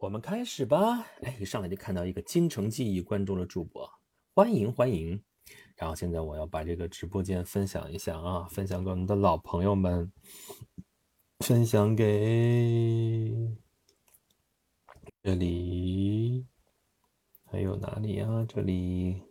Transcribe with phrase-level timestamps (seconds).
[0.00, 1.06] 我们开始吧。
[1.20, 3.86] 哎，一上来就看到一个京城记忆关注了主播，
[4.34, 5.22] 欢迎欢迎。
[5.76, 10.10] 然后现在我要把这个直播间分享一下啊，分享给我们的老朋友们，
[11.40, 13.54] 分享给
[15.22, 16.46] 这里，
[17.44, 18.46] 还有哪里啊？
[18.48, 19.22] 这里。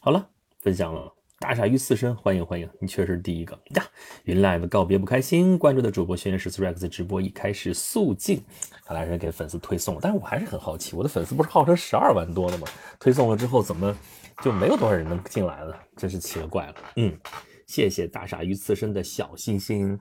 [0.00, 0.30] 好了，
[0.60, 3.84] 分讲了大傻鱼刺身，欢迎欢迎，你确实第一个呀！
[4.22, 8.40] 云 live 告别不开心，关注的主播轩辕十四 rex 直播已开始肃静，
[8.84, 12.68] 看来是给粉丝推送，但是我还是很好奇，我的粉丝不是号称十二万多的吗？
[13.00, 13.92] 推送了之后怎么
[14.40, 15.76] 就没有多少人能进来了？
[15.96, 16.74] 真是奇了怪了。
[16.94, 17.18] 嗯，
[17.66, 19.98] 谢谢大傻鱼刺身的小心心。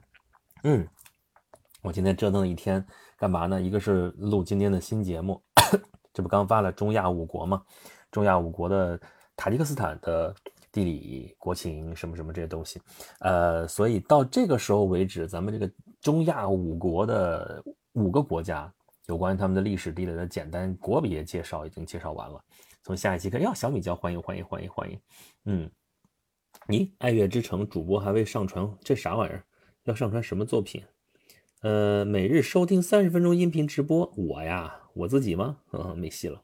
[0.63, 0.87] 嗯，
[1.81, 2.85] 我今天折腾了一天，
[3.17, 3.59] 干嘛呢？
[3.59, 5.41] 一个是录今天的新节目，
[6.13, 7.63] 这不刚发了中亚五国吗？
[8.11, 8.99] 中亚五国的。
[9.39, 10.33] 塔吉克斯坦的
[10.71, 12.81] 地理、国情什么什么这些东西，
[13.19, 18.71] 呃，所以到这个时候为止，咱们这个中亚五国的五个国家
[19.07, 22.39] 有关他们的历史地理的简单国别介绍已经介绍完了。
[22.83, 24.99] 从下一期开始，小米椒，欢迎欢迎欢迎欢迎，
[25.45, 25.71] 嗯，
[26.67, 29.43] 你爱乐之城主播还未上传，这啥玩意儿？
[29.83, 30.83] 要上传什么作品？
[31.61, 35.57] 呃，每日收听三十分钟音频直播，我呀，我自己吗？
[35.71, 36.43] 嗯， 没戏了，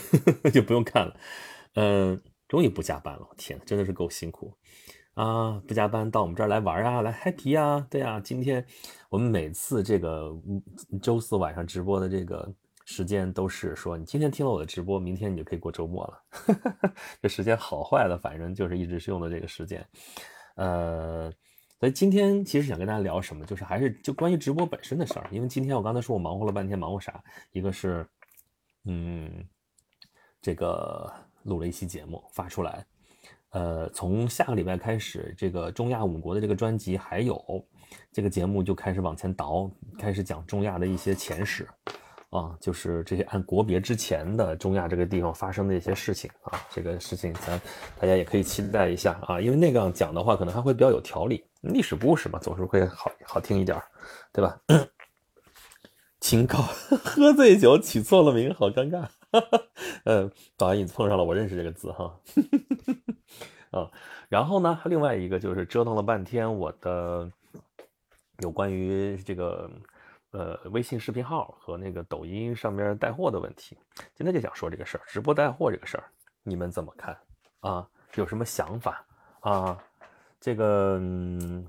[0.52, 1.16] 就不用看了，
[1.74, 2.20] 嗯。
[2.50, 4.52] 终于不加班了，我天真的是够辛苦
[5.14, 5.62] 啊！
[5.68, 7.86] 不加班到我们这儿来玩啊，来 happy 啊！
[7.88, 8.66] 对啊，今天
[9.08, 10.36] 我们每次这个
[11.00, 12.52] 周四晚上直播的这个
[12.84, 16.92] 时间都是说，你今天听了我的直播，明天你就可以过周末了。
[17.22, 19.86] 这时间好坏了，反正就是一直是用的这个时间。
[20.56, 21.32] 呃，
[21.78, 25.28] 所以今天其实想跟大家聊什么，就是还是就关于直播本身的事儿。
[25.30, 27.22] 因为今天我刚才说我忙活了半天，忙活啥？
[27.52, 28.04] 一个是，
[28.86, 29.46] 嗯，
[30.42, 31.14] 这个。
[31.44, 32.84] 录了一期节目发出来，
[33.50, 37.64] 呃，从下个礼拜开始，这个中亚五国的这个专辑还有
[38.12, 41.68] 这个节目就开始往前倒，开始讲中亚的一些前史，
[42.30, 47.60] 啊，就是这些按国别之前的中亚这个地方发生的一些事情啊，这个事情咱
[47.98, 53.80] 大家也可以期待一下啊，因为那个讲的话可能还会比较有条理，历史故事嘛，总是会好好听一点，
[54.32, 54.60] 对吧？
[56.20, 56.58] 清高
[57.02, 59.08] 喝醉酒起错了名，好尴尬。
[59.32, 59.62] 哈 哈，
[60.04, 62.20] 呃，不好意思碰上了，我认识这个字哈。
[63.70, 63.88] 啊，
[64.28, 67.30] 然后呢，另外一个就是折腾了半天我的
[68.38, 69.70] 有关于这个
[70.32, 73.78] 呃微信视频号和那个抖音上面带货的问题，
[74.14, 76.10] 今天就想说这个事儿，直播带货这个事儿，
[76.42, 77.16] 你们怎么看
[77.60, 77.88] 啊？
[78.16, 79.06] 有什么想法
[79.40, 79.78] 啊？
[80.40, 81.00] 这个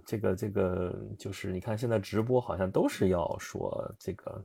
[0.06, 4.44] 这个这个就是你看现在直播好像都是要说这个。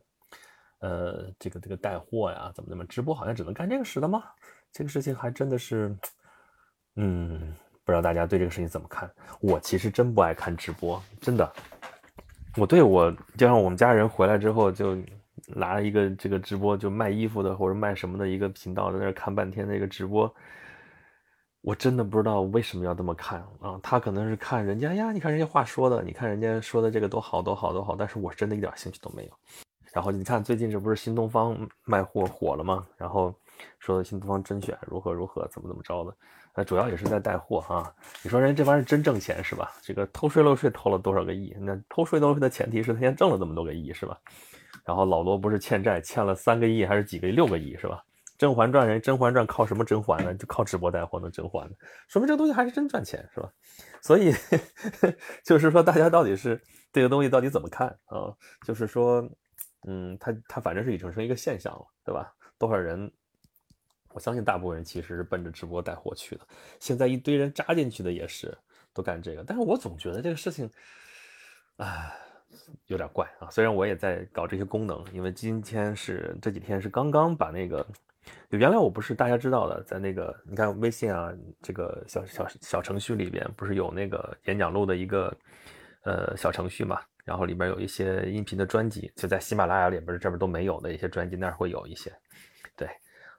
[0.81, 4.23] 呃，这个这个带货呀，怎么怎么直播好像只能干这个使的吗？
[4.73, 5.97] 这个事情还真的是，
[6.97, 9.11] 嗯，不知道大家对这个事情怎么看？
[9.41, 11.51] 我其实真不爱看直播，真的。
[12.57, 14.97] 我对我就像我们家人回来之后，就
[15.47, 20.35] 拿了一个这个直播就卖衣服的或者卖什么的一个频道，在那看半天那个直播，
[21.61, 23.79] 我真的不知道为什么要这么看啊？
[23.83, 29.33] 他可能是看人家呀，你看人家话说的，你看人家说的这个多好多好多好，但是我真的一点兴趣都没有。
[29.97, 32.87] 然后你看，最近这不是新东方卖货火了吗？
[32.99, 33.35] 然后
[33.79, 36.15] 说新东方甄选如何如何，怎么怎么着的？
[36.55, 37.91] 那主要也是在带货哈。
[38.23, 39.73] 你说人这玩意儿真挣钱是吧？
[39.81, 41.57] 这个偷税漏税偷了多少个亿？
[41.59, 44.19] 那偷税漏税的前提是他先挣了这么多个亿是吧？
[44.85, 47.31] 然后老罗不是欠债欠了三个亿还是几个亿？
[47.33, 48.05] 六个亿是吧？
[48.37, 50.35] 《甄嬛传》人《甄嬛传》靠什么甄嬛呢？
[50.35, 51.67] 就靠直播带货能甄嬛，
[52.07, 53.51] 说明这个东西还是真赚钱是吧？
[54.03, 54.31] 所以
[55.43, 56.61] 就是说，大家到底是
[56.93, 58.29] 这个东西到底怎么看啊？
[58.67, 59.27] 就是说。
[59.87, 62.33] 嗯，他他反正是已经成一个现象了，对吧？
[62.59, 63.11] 多少人？
[64.13, 66.41] 我相信大部分人其实是奔着直播带货去的。
[66.81, 68.57] 现在一堆人扎进去的也是
[68.95, 70.71] 都干这个，但是我总觉得这个事情，
[71.77, 72.11] 啊，
[72.87, 73.51] 有点怪啊。
[73.51, 77.87] 虽然我也在搞这些功能，因为今天是这几天是刚刚把那个，
[78.49, 81.31] 原来我不是大家知道的，在那个你看微信啊，
[81.61, 85.37] 这个小小小程序里边不是有那个演讲录的一个
[86.05, 87.03] 呃小程序嘛？
[87.27, 92.11] 然后里边有一些音频的专辑，就在喜马拉雅里边这边都没有的一些专辑，那儿会有一些。
[92.77, 92.89] 对，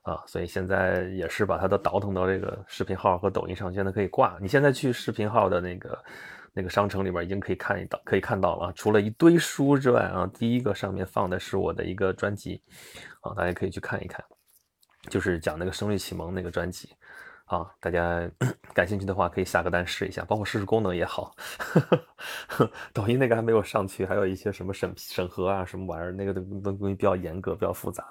[0.02, 4.38] 啊，所以现在也是把它都倒腾到这个视频号和抖音上，现在可以挂。
[4.42, 6.04] 你现在去视频号的那个
[6.52, 8.70] 那个商城里边，已经可以看一到，可以看到了。
[8.74, 12.62] 除了一堆书之外啊，第一个上面放的是我的一个专辑，
[13.22, 14.22] 啊，大家可以去看一看，
[15.08, 16.90] 就是讲那个声律启蒙那个专辑，
[17.48, 18.30] 啊，大家
[18.74, 21.34] 感兴趣的话可以下个单试一下，包括试试功能也好。
[22.92, 28.06] 抖音那个还没有上去，还有一些什么审审核啊，什么玩意儿，那个东东西比较严格，比较复杂。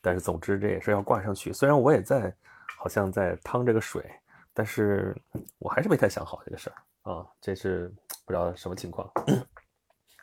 [0.00, 2.34] 但是总之这也是要挂上去，虽然我也在，
[2.78, 4.04] 好像在趟这个水，
[4.52, 5.14] 但是
[5.58, 7.92] 我还是没太想好这个事儿啊，这是
[8.24, 9.10] 不知道什么情况。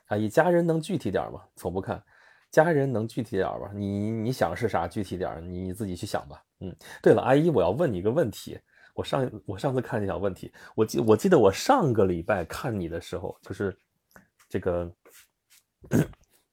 [0.08, 1.42] 阿 姨，家人能具体点吗？
[1.56, 2.02] 从不看，
[2.52, 3.72] 家人能具体点吧？
[3.74, 5.42] 你你想是啥具体点？
[5.52, 6.44] 你自己去想吧。
[6.60, 8.60] 嗯，对了，阿姨，我要问你一个问题，
[8.94, 13.76] 我上我上次看你想问题，我记我记得我上个礼拜看你的时候，就是
[14.48, 14.92] 这个。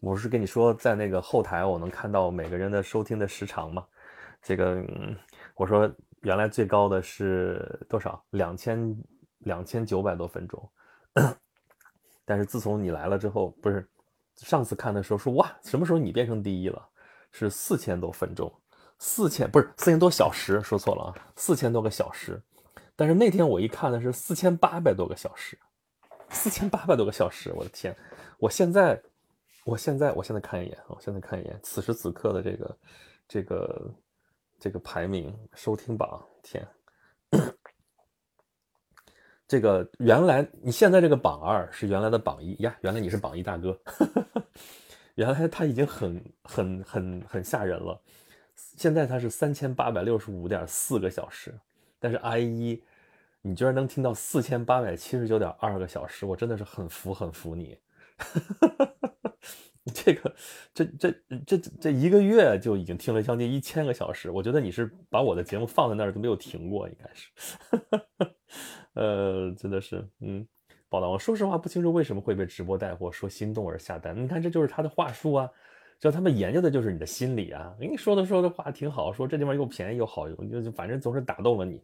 [0.00, 3.84] 我是跟你说，在那个后台，我能看到每个人的收听的时长嘛？
[4.40, 4.80] 这个，
[5.56, 8.24] 我说原来最高的是多少？
[8.30, 8.96] 两千
[9.40, 10.70] 两千九百多分钟。
[12.24, 13.86] 但是自从你来了之后，不是
[14.38, 16.88] 上次看的时候说哇，什么时候你变成第一了？
[17.30, 18.52] 是四千多分钟，
[18.98, 22.40] 四千不是四千多小时，说错了啊，四千多个小时。
[22.96, 25.58] 但是那天我一看的是四千八百多个小时，
[26.30, 27.96] 四千八百多个小时，我的天！
[28.38, 29.00] 我现在。
[29.64, 32.78] 我现在，我现在看一眼，我现在看一眼，此时此刻的这个，
[33.28, 33.94] 这个，
[34.58, 36.66] 这个排名收听榜，天，
[39.46, 43.78] 这个原来你现在这个榜二是原来的榜一呀，原来你是榜一大哥，
[45.18, 48.00] 原来他已经很很很很吓人了，
[48.76, 51.58] 现在他是三千八百六十五点四个小时，
[51.98, 52.80] 但是 I 一，
[53.42, 57.76] 你居然能听到四千八百七十九点二个小时，我真的是很服很服你。
[59.92, 60.34] 这个，
[60.72, 67.28] 这这这这一个月就已经听了将近一千个小时，我觉得你是把我的节目放在那儿都没有停过，应该是，
[68.94, 70.46] 呃，真的是，嗯，
[70.88, 75.50] 宝道，我说实话不清楚为什么会被直播带货，说心动而下单，你看这就是他的话术啊，
[76.00, 81.82] 就他们研究的就是你的心理啊，跟你说的说的话挺好，说这地方又便宜又好用，就就反正总是打动了你，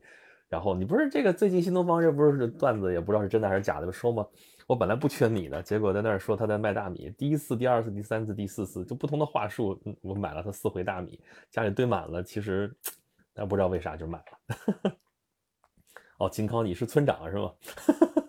[0.48, 4.26] 然后你不是这个最近新东方这不是段子也不知道是真的还是假的说吗？
[4.66, 7.10] 我本来不缺米的，结果在那儿说他在卖大米。
[7.18, 11.20] 第一次、第二次、第三次、第四次，就不同的话术，我买了他四回大米，
[11.50, 12.22] 家里堆满了。
[12.22, 12.74] 其实，
[13.34, 14.96] 但不知道为啥就买了。
[16.16, 17.52] 哦，金康，你是村长是吗？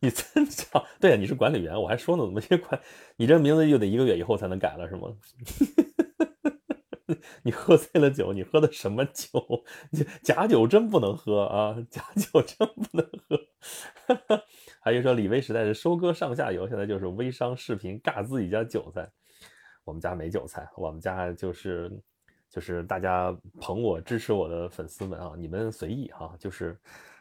[0.00, 0.84] 你村长？
[1.00, 1.80] 对呀，你是管理员。
[1.80, 2.80] 我还说呢，怎么这管？
[3.16, 5.14] 你这名字又得一个月以后才能改了是吗？
[7.44, 9.64] 你喝醉了酒，你喝的什么酒？
[10.22, 11.76] 假酒真不能喝啊！
[11.88, 13.40] 假酒真不能喝。
[14.80, 19.08] 还有说李威时代是收割上下游，现在就是微商视频尬自己家韭菜。
[19.84, 21.90] 我们家没韭菜，我们家就是
[22.50, 26.76] 就是大家捧我支持我的粉丝们啊，你们随意哈，就是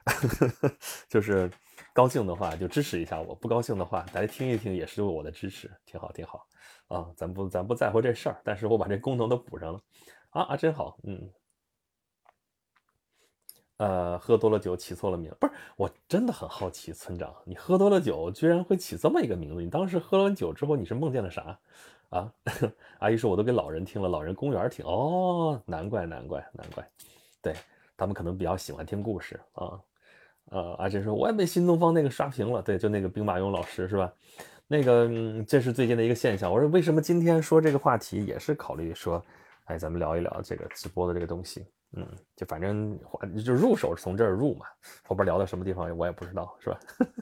[1.07, 1.49] 就是
[1.95, 6.45] 高兴的话就支持一下我，不高兴的话大家听一听也是我的支持，挺好挺好
[6.89, 9.79] 啊，咱不咱不在乎这事儿，但是我把这功能都补上了
[10.31, 11.31] 啊啊，真好，嗯。
[13.77, 19.61] 呃，喝多了酒起错了名，不是，我真的很好奇，村长，你喝多了酒居然会起这么一个名字？
[19.61, 21.57] 你当时喝完酒之后，你是梦见了啥？
[22.09, 22.29] 啊？
[22.99, 26.85] 阿姨说，我都给老人听了，老人公园听，哦，难怪，难怪，难怪，
[27.41, 27.55] 对
[27.95, 29.79] 他们可能比较喜欢听故事啊。
[30.51, 34.11] 呃，阿珍说，我也被新东方那个刷屏了，对，就那个兵马俑老师是吧？
[34.67, 35.09] 那个，
[35.47, 36.51] 这是最近的一个现象。
[36.51, 39.23] 我说，为什么今天说这个话题，也是考虑说，
[39.65, 41.65] 哎，咱们聊一聊这个直播的这个东西。
[41.97, 42.99] 嗯，就反正
[43.45, 44.65] 就入手从这儿入嘛，
[45.07, 46.79] 后边聊到什么地方我也不知道，是吧？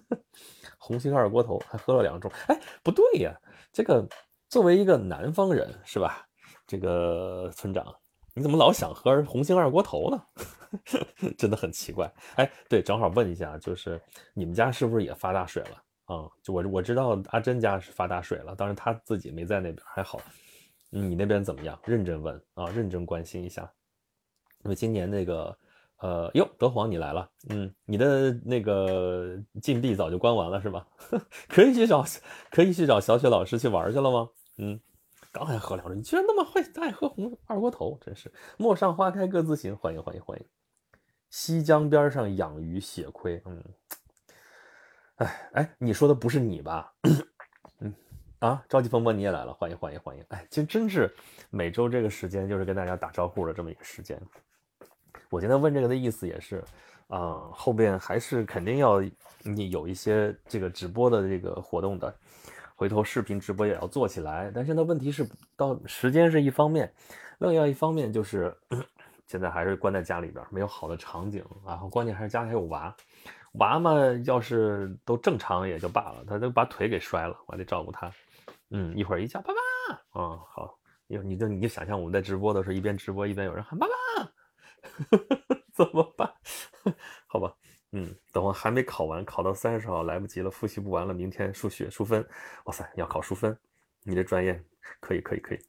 [0.80, 3.34] 红星二锅头还喝了两盅，哎，不对呀，
[3.72, 4.08] 这个
[4.50, 6.26] 作为一个南方人是吧？
[6.66, 7.94] 这个村长，
[8.34, 10.24] 你怎么老想喝红星二锅头呢？
[11.38, 12.12] 真的很奇怪。
[12.36, 14.02] 哎，对，正好问一下，就是
[14.34, 16.30] 你们家是不是也发大水了啊？
[16.42, 20.20] 就我我知道阿珍家是发大水了，当然他自己没在那边，还好。
[20.90, 21.80] 你那边怎么样？
[21.86, 23.72] 认真问啊，认真关心一下。
[24.62, 25.58] 那么今年那个，
[25.98, 30.88] 呃，哟，德皇你来了，嗯，你的那个禁闭早就关完了是吧？
[31.50, 32.04] 可以去找，
[32.50, 34.30] 可以去找小雪老师去玩去了吗？
[34.58, 34.80] 嗯，
[35.34, 40.46] 刚才喝两盅，你居然那么会爱喝红二锅头，真是陌上花开各自行，欢迎欢迎欢迎。
[41.32, 43.64] 西江边上养鱼血亏，嗯，
[45.16, 46.94] 哎哎，你说的不是你吧？
[47.82, 47.92] 嗯
[48.38, 51.12] 啊，着急风波你也来了，欢迎欢迎欢迎，哎，其实真是
[51.50, 54.22] 每周这个时间就是跟大家打招呼的这么一个时间。
[55.32, 56.64] 我今天问这个的意思也是，
[57.08, 59.02] 啊，后边还是肯定要
[59.42, 62.16] 你有一些这个直播的这个活动的，
[62.76, 64.52] 回头视频直播也要做起来。
[64.54, 66.92] 但现在问题是，到时间是一方面，
[67.40, 68.56] 另外一方面就是
[69.26, 72.96] 现在还是关在家里边，没有好的场景，然后关键还是家里还有娃，
[73.54, 73.94] 娃嘛
[74.26, 78.12] 要是都正常也就罢了，他都把腿给摔了，我还得照顾他。
[78.70, 80.78] 嗯，一会儿一叫爸爸，嗯，好，
[81.08, 84.32] 你你就你就想象我们在直播的时候，一边直播一边有人喊爸爸，
[85.74, 86.32] 怎么办？
[87.28, 87.54] 好吧。
[87.96, 91.14] 嗯，等我还没考完，考到三十号来不及了，复习不完了。
[91.14, 92.28] 明天数学数分，
[92.64, 93.56] 哇塞，要考数分，
[94.02, 94.60] 你这专业
[95.00, 95.60] 可以可以可以，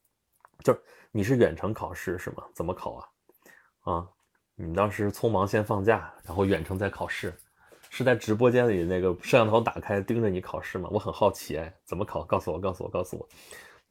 [0.61, 0.81] 就是
[1.12, 2.43] 你是远程考试是吗？
[2.54, 3.93] 怎么考啊？
[3.93, 4.09] 啊，
[4.54, 7.35] 你们当时匆忙先放假，然后远程再考试，
[7.90, 10.88] 是在直播间里那个摄像头打开盯着你考试吗？
[10.90, 12.25] 我很好奇哎，怎么考？
[12.25, 13.28] 告诉我，告诉我，告诉我。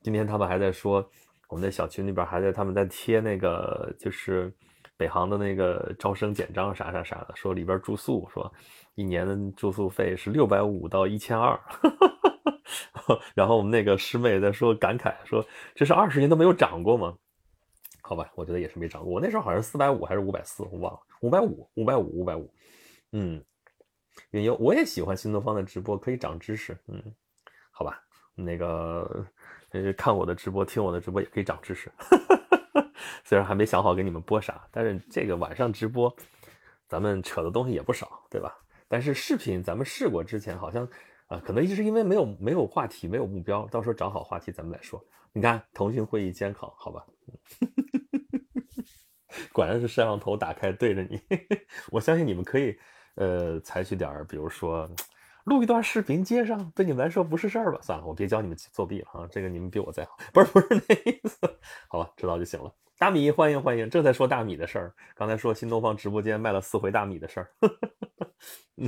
[0.01, 1.07] 今天他们还在说，
[1.49, 4.51] 我们在小区那边还在他们在贴那个就是。
[4.95, 8.51] 北航的那个招生简章啥啥啥的，说里边住宿，说
[8.95, 11.59] 一年的住宿费是六百五到一千二，
[13.33, 15.45] 然后我们那个师妹在说感慨说
[15.75, 17.15] 这是二十年都没有涨过吗？
[18.01, 22.53] 好吧，我觉得也是没涨过，我那时候好像四百五还是五百四，我忘了，五百五，五百五，五百五，
[23.13, 23.43] 嗯，
[24.31, 27.01] 云游，我也喜欢新东方的直播，可以长知识，嗯，
[27.71, 28.03] 好吧，
[28.35, 29.25] 那个
[29.97, 31.89] 看我的直播，听我的直播也可以长知识。
[33.23, 36.13] 虽然还没想好给你们播啥，但是这个晚上直播，
[36.87, 38.53] 咱们扯的东西也不少，对吧？
[38.87, 40.87] 但是视频咱们试过之前，好像
[41.27, 45.03] 啊，可能一直是因为没有没有话题，没有目标，到时候找好话题咱们再说。
[45.31, 47.03] 你看腾讯会议监考，好吧？
[49.51, 51.19] 果然是摄像头打开对着你，
[51.89, 52.77] 我相信你们可以
[53.15, 54.87] 呃采取点儿，比如说
[55.45, 57.79] 录一段视频接上，对你们来说不是事儿吧？
[57.81, 61.39] 算了，我别教你们作弊了啊，这个你们比我在行， 不是不是那意思，
[61.87, 62.71] 好吧，知道就行了。
[63.03, 63.89] 大米，欢迎欢迎！
[63.89, 64.93] 正在说大米的事儿。
[65.13, 67.51] 刚才说新东方直播间卖了四回大米的事儿。
[68.79, 68.87] 嗯，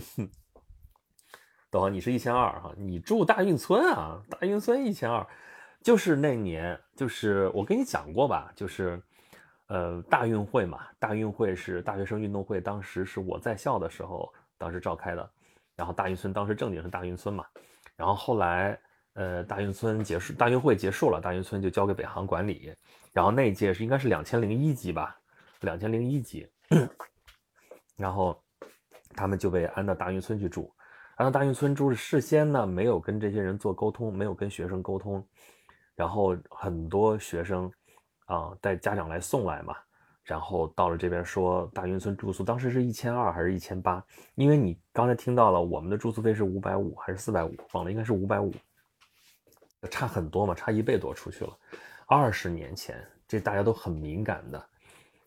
[1.70, 4.24] 等会你是一千二哈，你住大运村啊？
[4.30, 5.28] 大运村一千二，
[5.82, 8.54] 就是那年，就是我跟你讲过吧？
[8.56, 9.04] 就是
[9.68, 15.30] 呃，大运会嘛，大运会是大学生运动会，当时是我在校的时候，当时召开的。
[15.76, 17.46] 然后大运村当时正经是大运村嘛，
[17.98, 18.80] 然后后来
[19.16, 22.74] 呃，大运村结束，大运会结束了，大运村就交给北航管理。
[23.12, 25.18] 然后那一届是应该是两千零一级吧，
[25.62, 26.46] 两千零一级，
[27.96, 28.38] 然后
[29.16, 30.70] 他们就被安到大运村去住。
[31.16, 35.26] 安到大运村住是事先呢没有跟这些人做沟通，没有跟学生沟通，
[35.96, 37.72] 然后很多学生
[38.26, 39.74] 啊带家长来送来嘛，
[40.26, 44.04] 然后到了这边说大运村住宿当时是一千二还是一千八？
[44.36, 47.56] 因为你刚才听到了我们的住宿费是五百五还是四百五？
[47.72, 48.54] 忘了应该是五百五，
[49.88, 51.58] 差很多嘛，差一倍多出去了。
[52.08, 54.64] 二十年前，这大家都很敏感的，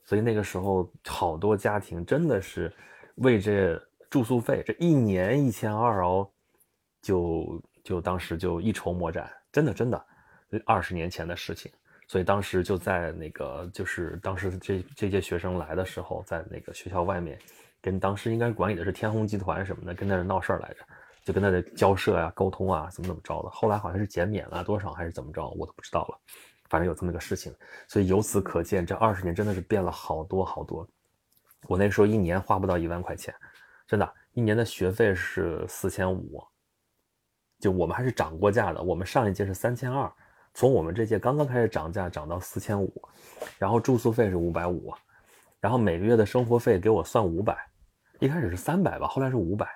[0.05, 2.73] 所以那个时候好多家庭真的是
[3.17, 6.31] 为这住宿费，这一年一千二哦，
[7.03, 10.07] 就就当时就一筹莫展，真的真的，
[10.65, 11.71] 二十年前的事情，
[12.07, 17.39] 所以当时就在那个就是当时这这届学生来的时候，在那个学校外面，
[17.83, 20.87] 跟当时应该管理的是天虹集团什么的，跟那闹事儿来着，
[21.29, 26.19] 就跟他的交涉啊、沟通啊，怎么怎么着的，后来好像是减免了多少还是怎么着，我都不知道了。
[26.71, 27.55] 反正有这么个事情，
[27.87, 30.89] 所以由此可见，这二十年真的是变了好多好多。
[31.67, 33.35] 我那时候一年花不到一万块钱，
[33.87, 36.43] 真的，一年的学费是四千五。
[37.61, 40.11] 就我们还是涨过价的，我们上一届是三千二，
[40.55, 42.91] 从我们这届刚刚开始涨价，涨到四千五，
[43.59, 44.95] 然后住宿费是五百五，
[45.61, 47.55] 然后每个月的生活费给我算五百，
[48.19, 49.69] 一开始是三百吧，后来是五百，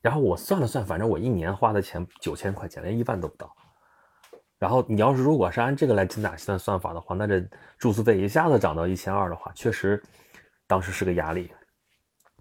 [0.00, 3.54] 然后我算了算，反正我一年花的钱九千块钱，连一万都不到。
[4.58, 7.40] 然后你要是如果是按这个来精打细算算法的话，那这
[7.78, 10.02] 住宿费一下子涨到一千二的话，确实
[10.66, 11.50] 当时是个压力。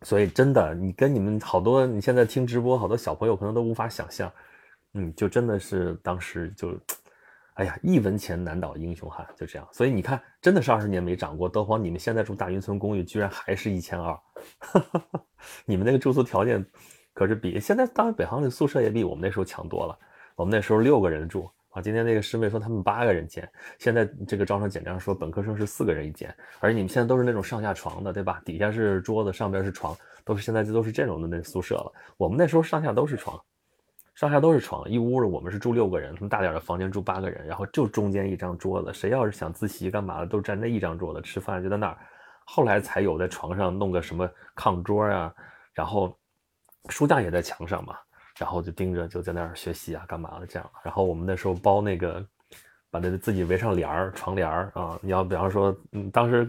[0.03, 4.31] 所以真的，你跟你们好多你现在听直播，好多小朋友可能都无法想象，
[4.93, 6.79] 嗯，就真的是当时就，
[7.55, 9.67] 哎呀，一文钱难倒英雄汉，就这样。
[9.71, 11.49] 所以你看，真的是二十年没涨过。
[11.49, 14.15] 德皇，你们现在住大云村公寓，居然还是一千二，
[15.65, 16.63] 你们那个住宿条件
[17.17, 19.97] 可是比现在当然北航的宿舍也比我们那时候强多了。
[20.35, 21.49] 我们那时候六个人住。
[21.71, 23.47] 啊，今天那个师妹说他们八个人间，
[23.77, 28.39] 现在这个招生简章说本科生是四个人一间，而你们现在都是那种上下床的，对吧？
[28.45, 31.91] 底下是桌子，上边是床，都是现在这都是这种的那宿舍了。
[32.17, 33.39] 我们那时候上下都是床，
[34.15, 41.97] 上下都是床，一屋子我们是住六个人，他们大点的房间住八个人，然后就中间一张桌子，谁要是想自习干嘛的，都站那一张桌子吃饭就在那儿。
[42.45, 45.31] 后来才有在床上弄个什么炕桌啊，
[45.73, 46.17] 然后
[46.89, 47.95] 书架也在墙上嘛。
[48.39, 50.71] 然后就盯着，就在那儿学习啊，干嘛的这样。
[50.83, 52.23] 然后我们那时候包那个，
[52.91, 54.95] 把那自己围上帘儿、床帘儿啊。
[55.01, 56.47] 你要比方说，嗯，当时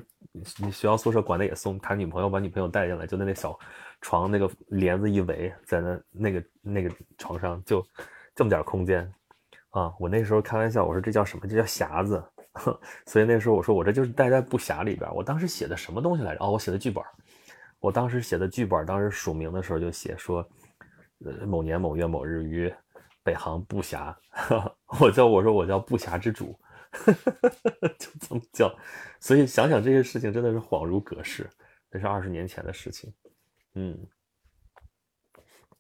[0.59, 3.59] 你学校宿舍管的也松，谈女朋友把女朋友带进来，就在那小
[4.03, 7.83] 床那个帘子一围，在那那个那个床上就
[8.35, 9.11] 这么点空间。
[9.71, 11.47] 啊，我那时候开玩笑，我说这叫什么？
[11.49, 12.23] 这叫匣子。
[13.07, 15.11] 所以那时候我说我这就是待在布匣里边。
[15.15, 16.45] 我当时写的什么东西来着？
[16.45, 17.03] 哦，我写的剧本。
[17.81, 20.47] 我当时写的剧本，当时署名的时候就写说，
[21.25, 22.73] 呃，某年某月某日于
[23.23, 24.15] 北航布匣，
[25.01, 26.59] 我叫我说我叫不暇之主，
[27.99, 28.75] 就这么叫。
[29.21, 31.49] 所以想想这些事情真的是恍如隔世，
[31.91, 33.13] 那是二十年前的事情。
[33.75, 33.99] 嗯。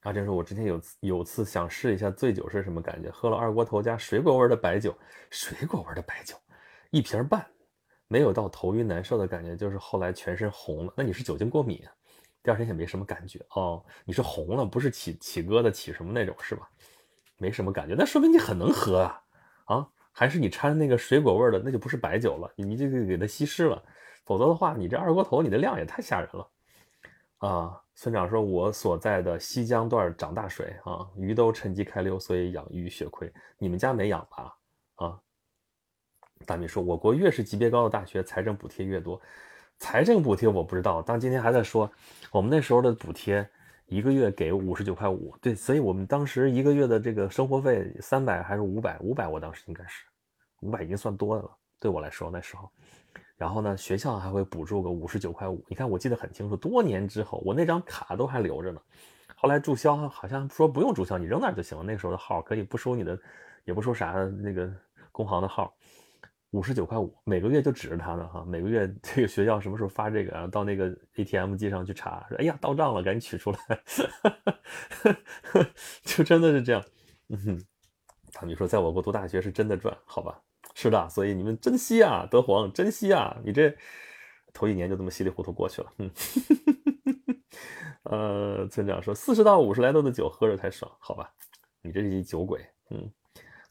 [0.02, 4.96] 啊，这是我之前有有次想试一下醉酒是什么感觉，喝了二锅头加水果味的白酒，
[5.28, 6.36] 水果味的白酒，
[6.90, 7.44] 一瓶半，
[8.08, 10.92] 没有到头晕难受的感觉，就是后来全身红了。
[10.96, 11.80] 那你是酒精过敏？
[12.42, 16.68] 第二天也没什么感觉哦，你是红了，不是起起疙瘩起什么那种是吧？
[17.36, 19.22] 没什么感觉，那说明你很能喝啊
[19.66, 23.82] 啊，还是你掺那个水果味的，那就不是白酒了，你这个给它稀释了，
[24.24, 26.50] 否则的话，你这二锅头你的量也太吓人了
[27.38, 27.82] 啊。
[27.94, 33.28] 村长说：“我所在的西江段涨大水啊，鱼都趁机开溜，所以养鱼血亏。
[33.58, 34.56] 你们家没养吧？
[34.94, 35.20] 啊？”
[36.46, 39.20] 大米说：“我国越是级别高的大学，财政补贴越多。
[39.78, 41.90] 财政补贴我不知道，但今天还在说，
[42.30, 43.48] 我们那时候的补贴
[43.86, 48.98] 一个月给五十九块五，对，所以我们当时一个月的这个生活费三百还是五百？
[49.00, 50.04] 五百，我当时应该是
[50.60, 52.70] 五百，已经算多的了，对我来说那时候。”
[53.36, 55.64] 然后呢，学校还会补助个五十九块五。
[55.68, 58.80] 你看，我记得很清楚，多年之后，我那张卡都还留着呢。
[59.36, 61.84] 后来注销，好像说不用注销，你扔那就行了。
[61.84, 63.16] 那时候的号可以不收你的，
[63.64, 64.10] 也不收啥
[64.42, 64.68] 那个
[65.12, 65.72] 工行的号，
[66.50, 68.44] 五十九块五，每个月就指着它呢哈。
[68.46, 73.58] 每个月这个学校什么时候发这个，然后到那个 ATM 机上去查，说哎呀到账了，赶紧取出来，
[76.04, 76.82] 就真的是这样。
[77.28, 77.64] 嗯哼，
[78.32, 80.40] 他们说在我国读大学是真的赚，好吧？
[80.74, 83.36] 是的，所以你们珍惜啊，德皇珍惜啊！
[83.44, 83.76] 你这
[84.52, 85.92] 头一年就这么稀里糊涂过去了。
[85.98, 86.10] 嗯，
[88.04, 91.30] 呃，村长说四十到五十来度的酒喝着才爽，好吧？
[91.82, 92.64] 你这是一酒鬼。
[92.90, 93.10] 嗯，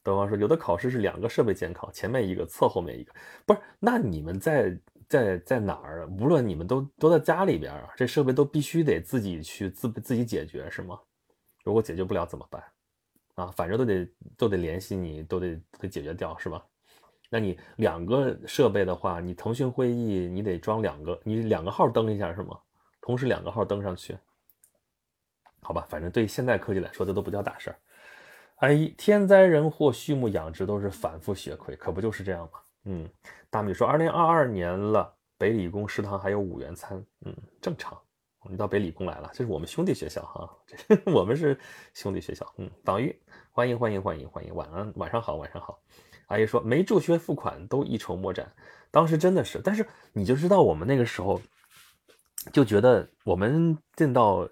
[0.07, 3.13] 德方说有的考试是两个设备监考，前面一个，侧后面一个。
[3.45, 6.07] 不是，那你们在在在哪儿？
[6.07, 10.97] 无论你们都都在家里边啊，这设备都必须得自己去自自己解决是吗？
[11.65, 12.63] 如果解决不了怎么办？
[13.35, 16.65] 啊，反正都得都得联系你，都得得解决掉是吧？
[17.29, 22.57] 那你两个设备的话，你腾讯会议你得装两个，你两个号登一下是吗？
[23.01, 24.17] 同时两个号登上去，
[25.61, 27.77] 好吧，反正对现代科技来说，这都不叫大事儿。
[28.57, 32.59] 哎，天灾人祸、畜牧养殖都是反复血亏，可不就是这样吗？
[32.85, 33.07] 嗯，
[33.51, 37.95] 大米说，二零二二年了，北理工食堂还有五元餐，嗯，正常。
[38.49, 40.49] 你到北理工来了，这是我们兄弟学校哈，
[41.13, 41.59] 我们是
[41.93, 42.51] 兄弟学校。
[42.57, 43.13] 嗯，党玉，
[43.51, 45.79] 欢迎欢迎欢迎欢迎，晚安，晚上好，晚上好。
[46.27, 48.51] 阿姨说没助学付款都一筹莫展，
[48.89, 51.39] 当时真的是，但是你就知道我们那个时候
[52.51, 54.49] 就觉得我们进到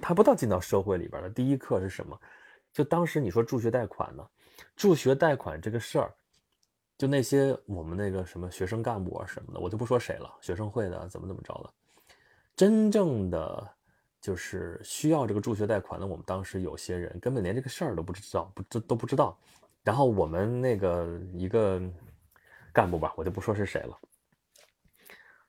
[0.00, 2.18] 他不到进到社会里边的第一课是什么？
[2.72, 4.26] 就当时你说助学贷款呢，
[4.76, 6.14] 助学贷款这个事儿，
[6.96, 11.70] 就那些我们那个什么学生干部啊什么的，我就不说谁了，学生会的怎么怎么着的，
[12.56, 13.68] 真正的
[14.20, 19.38] 就是需要这个助学贷款的，我们当时有些人根本连这个事儿都不知道，不知都不知道。
[19.82, 21.82] 然后我们那个一个
[22.72, 23.98] 干部吧，我就不说是谁了。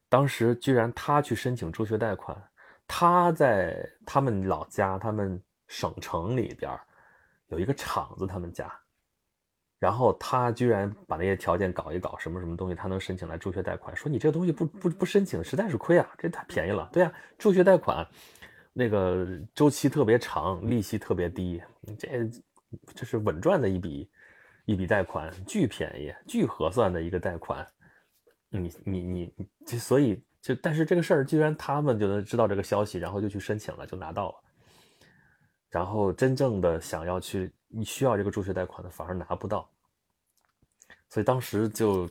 [0.09, 2.35] 当时居然他去申请助学贷款，
[2.87, 6.71] 他在他们老家、他们省城里边
[7.53, 8.69] 有一个厂子，他们家，
[9.79, 13.95] 然后他居然把那些条件搞一搞，什么什么东西，他能申请来助学贷款。
[13.95, 16.89] 说你这个东西不不不申请，实在是亏啊，这太便宜了。
[16.91, 18.05] 对呀，助学贷款
[18.73, 21.61] 那个周期特别长，利息特别低，
[21.97, 22.29] 这
[22.93, 24.09] 这是稳赚的一笔。
[24.65, 27.67] 一笔贷款巨便宜、巨合算的一个贷款，
[28.49, 29.33] 你你你，
[29.67, 34.42] 就所以就但是这个事儿，居然他们就能知道这个消息，然后就去申请了，就拿到了。
[35.73, 39.67] 然后真正的想要去你需要这个助学贷款的，反而拿不到。
[41.09, 42.07] 所以当时就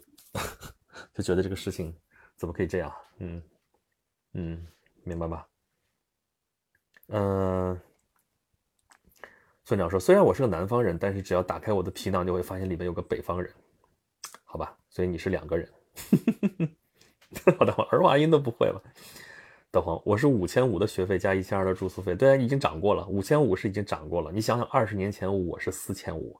[1.14, 1.96] 就觉得这个事情
[2.36, 2.92] 怎么可以这样？
[3.18, 3.40] 嗯
[4.32, 4.66] 嗯，
[5.04, 5.46] 明白吧？
[7.06, 7.80] 嗯。
[9.64, 13.54] 村长说：“虽然我是个南方人，但是只要打开我的皮囊，就会发现里面有个北方人，
[14.42, 14.76] 好吧？
[14.90, 15.72] 所以你是两个人。
[17.60, 18.82] 我的，儿化音都不会了。
[19.72, 23.06] 德皇，我是五千五的学费加一千二的住宿费，对啊，已经涨过了。
[23.06, 24.30] 五千五是已经涨过了。
[24.30, 26.38] 你想想，二十年前我是四千五，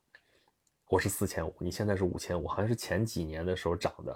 [0.91, 4.13] 我是四千五，你现在是五千五，好像是前几年的时候涨的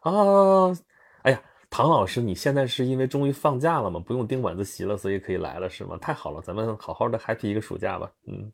[0.00, 0.74] 啊。
[1.22, 3.98] 哎呀。”唐老师，你现在是因为终于放假了吗？
[3.98, 5.98] 不用盯晚自习了，所以可以来了是吗？
[5.98, 8.10] 太好了，咱们好好的 happy 一个暑假吧。
[8.28, 8.50] 嗯，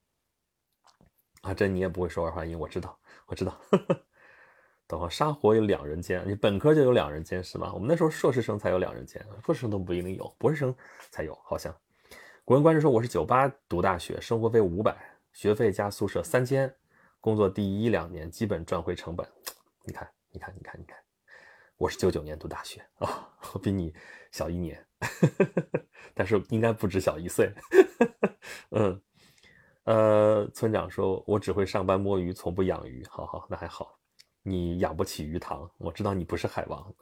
[1.42, 3.54] 啊，这你也不会说儿化音，我知道，我知道。
[4.92, 7.72] 等会沙活有两人间，你本科就有两人间是吗？
[7.72, 10.76] 我们那时候硕士生才有两人间，硕士生都不一定有，博士生
[11.08, 11.74] 才有，好像。
[12.44, 14.94] 古人观止说，我是九八读大学，生活费五百，
[15.32, 16.70] 学费加宿舍三千，
[17.22, 19.26] 工作第一两年基本赚回成本。
[19.86, 20.98] 你看，你看，你看，你看，
[21.78, 23.94] 我是九九年读大学啊，我比你
[24.30, 24.86] 小一年，
[26.12, 27.50] 但是应该不止小一岁。
[28.72, 29.00] 嗯，
[29.84, 33.02] 呃，村长说，我只会上班摸鱼，从不养鱼。
[33.08, 33.98] 好好，那还好，
[34.42, 36.94] 你养不起鱼塘，我知道你不是海王。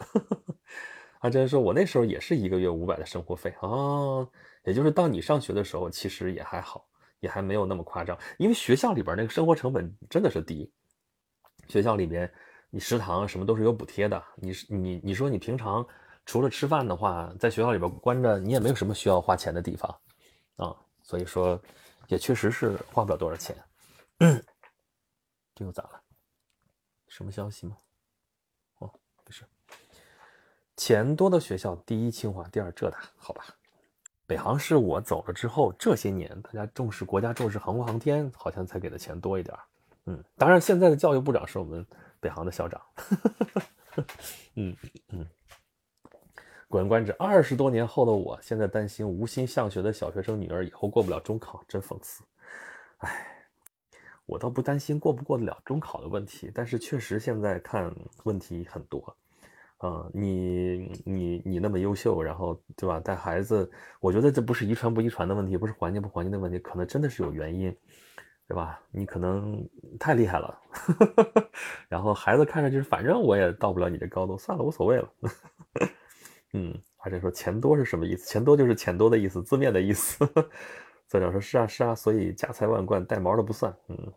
[1.21, 4.27] 阿珍说，我那时候也是一个月五百的生活费啊，
[4.65, 6.87] 也就是到你上学的时候，其实也还好。
[7.21, 10.73] 也还没有那么夸张，因为学校里边那个生活成本真的是低。
[11.69, 12.33] 学校里边，
[12.71, 14.25] 你食堂什么都是有补贴的。
[14.37, 15.87] 你你你说你平常
[16.25, 20.01] 除了吃饭的话，在学校里边关着，你也没有什么需要花钱的地方
[20.57, 20.75] 啊。
[21.03, 21.61] 所以说，
[22.09, 23.55] 也确实是花不了多少钱。
[25.55, 26.00] 这又咋了？
[27.11, 27.77] 什么消息吗？
[28.79, 28.91] 哦，
[29.23, 29.45] 不是。
[30.77, 33.45] 钱多的学校，第一清华，第二浙大，好吧。
[34.27, 39.55] 北航是我走了之后，这些年大家重视国家重视航空航天，好像才给的钱多一点
[40.07, 41.85] 嗯，当然现在的教育部长是我们
[42.21, 42.81] 北航的校长。
[44.55, 44.75] 嗯
[45.11, 45.27] 嗯。
[46.69, 52.23] 滚观止，二十多年后的我，现在担心无心向学的小学生女儿以后过不了中考，真讽刺。
[52.99, 53.30] 哎，
[54.31, 59.17] 我倒不担心过不过得了中考的问题，但是确实现在看问题很多。
[59.83, 63.01] 嗯，你你你那么优秀，然后对吧？
[63.01, 67.75] 带孩子，我觉得这不是遗传不遗传的问题，不是环境不环境的问题，可能真的是有原因，
[68.47, 68.81] 对吧？
[68.93, 69.67] 你可能
[69.99, 70.61] 太厉害了，
[71.89, 75.09] 然后孩子看着就是，反正我也到不了你这高度，算了，无所谓了。
[76.53, 78.29] 嗯，而且说钱多是什么意思？
[78.29, 80.29] 钱多就是钱多的意思，字面的意思。
[81.11, 84.13] 作者说是啊是啊，所以家财万贯带毛的不算，嗯。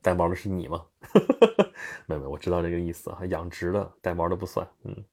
[0.00, 0.86] 带毛的是你吗？
[2.06, 3.26] 没有没有，我知道这个意思啊。
[3.26, 4.64] 养殖的带毛的不算。
[4.84, 5.04] 嗯，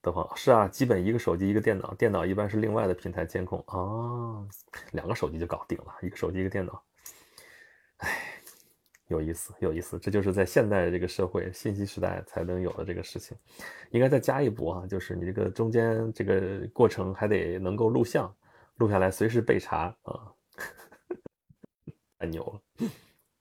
[0.00, 4.40] 德芳是啊，基本一个手机一个电脑，电脑一般是另外的平台监控啊，
[4.92, 6.82] 两个手机就搞定了，一个手机一个电脑。
[7.98, 8.08] 哎，
[9.08, 13.36] 有意思有意思，这就是在现代这个社会信息时代才能有的这个事情。
[13.90, 18.34] 应该再加一步啊，就是你这个中间这个过程还得能够录像，
[18.76, 20.32] 录下来随时备查啊，
[22.18, 22.88] 太牛了。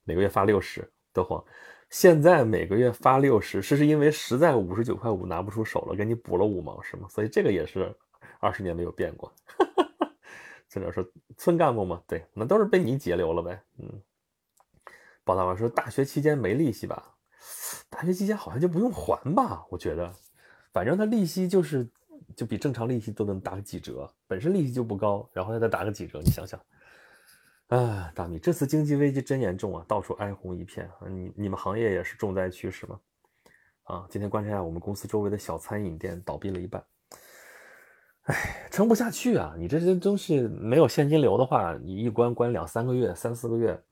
[0.03, 1.43] 每个月发六十，德皇，
[1.89, 7.07] 现在每个月发六十，是是因为实在五十九块五拿不出手了，给你补了五毛是吗？
[7.09, 7.93] 所以这个也是
[8.39, 9.33] 二十年没有变过。
[10.69, 11.05] 村长说
[11.37, 13.63] 村干部嘛，对，那都是被你截留了呗。
[13.77, 14.01] 嗯，
[15.23, 17.15] 包大王说大学期间没利息吧？
[17.89, 19.65] 大学期间好像就不用还吧？
[19.69, 20.13] 我觉得，
[20.73, 21.87] 反正他利息就是
[22.35, 26.59] 就比正常利息都能打个几折，本身利息就不高，然后再打个几折，你想想。
[27.67, 31.07] 啊，大米，这次经济危机真严重啊，到处哀鸿一片啊！
[31.09, 32.99] 你你们行业也是重灾区是吗？
[33.85, 36.85] 啊，今天观察一下我们公司周围的小餐饮店倒闭了一半，
[38.23, 39.55] 哎，撑不下去啊！
[39.57, 43.83] 你这些东西没有现金流的话，你一关关两三个月、三四个月，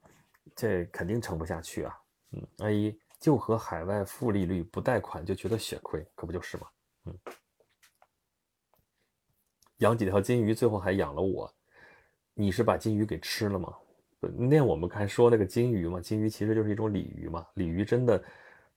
[0.56, 1.98] 这肯定撑不下去啊！
[2.32, 6.68] 嗯，阿姨就和海外负利率不贷款就觉得血亏，可不就是吗？
[7.06, 7.18] 嗯，
[9.84, 11.54] 养几条金鱼，最后还养了我。
[12.34, 13.72] 你是把金鱼给吃了吗？
[14.38, 17.46] 那我们还说那个金鱼嘛，金鱼其实就是一种鲤鱼嘛。
[17.56, 18.24] 鲤鱼真的，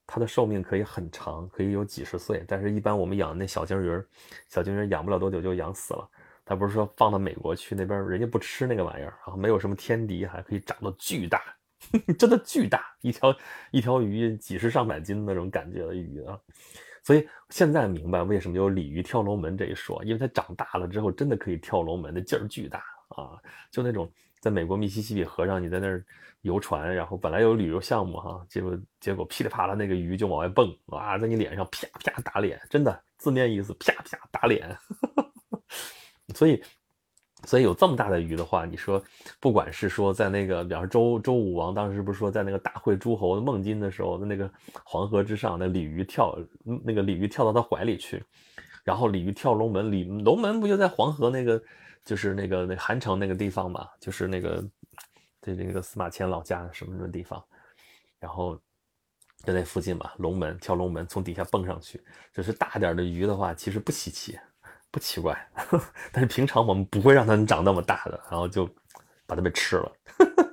[0.04, 2.44] 它的寿命可以很长，可以有几十岁。
[2.48, 4.02] 但是，一般我们养那小金鱼
[4.48, 6.10] 小金鱼养不了多久就养死了。
[6.44, 11.40] 他不是说放到美国去那边，人家不吃那个玩意儿，然后没有什么天敌，还可以长到巨大，
[12.18, 13.36] 真的巨大，一条
[13.70, 16.36] 一条鱼几十上百斤那种感觉的鱼啊。
[17.06, 22.82] 所以现在明白为什么有鲤鱼跳龙门这一说，因为它长大了之后真的可以跳龙门，那劲儿巨大。
[23.10, 23.38] 啊，
[23.70, 26.04] 就那种在美国密西西比河上，你在那儿
[26.40, 34.76] 游船，然后本来有旅游项目哈，结果结果噼里啪啦那个鱼就往外蹦，哇，在你脸上啪啪打脸，真的字面意思啪啪打脸。
[36.34, 36.60] 所以，
[37.46, 39.02] 所以有这么大的鱼的话，你说
[39.40, 44.50] 不管是说在那个，比方周周武王当时不是说在那个大会诸侯的孟津的时候，那个
[44.84, 46.36] 黄河之上，那鲤鱼跳，
[46.84, 48.22] 那个鲤鱼跳到他怀里去，
[48.84, 51.62] 然后鲤鱼跳龙门，鲤龙门不就在黄河那个？
[52.04, 54.64] 就是那个那韩城那个地方嘛，就是那个
[55.40, 57.44] 对那个司马迁老家什么什么地方，
[58.20, 58.56] 然后
[59.42, 60.12] 就在附近嘛。
[60.18, 62.00] 龙门跳龙门，从底下蹦上去。
[62.32, 64.38] 就是大点的鱼的话，其实不稀奇，
[64.96, 65.36] 不奇怪。
[66.10, 68.66] 但是平常我们不会让它长那么大的，然后就
[69.26, 69.92] 把它给吃了，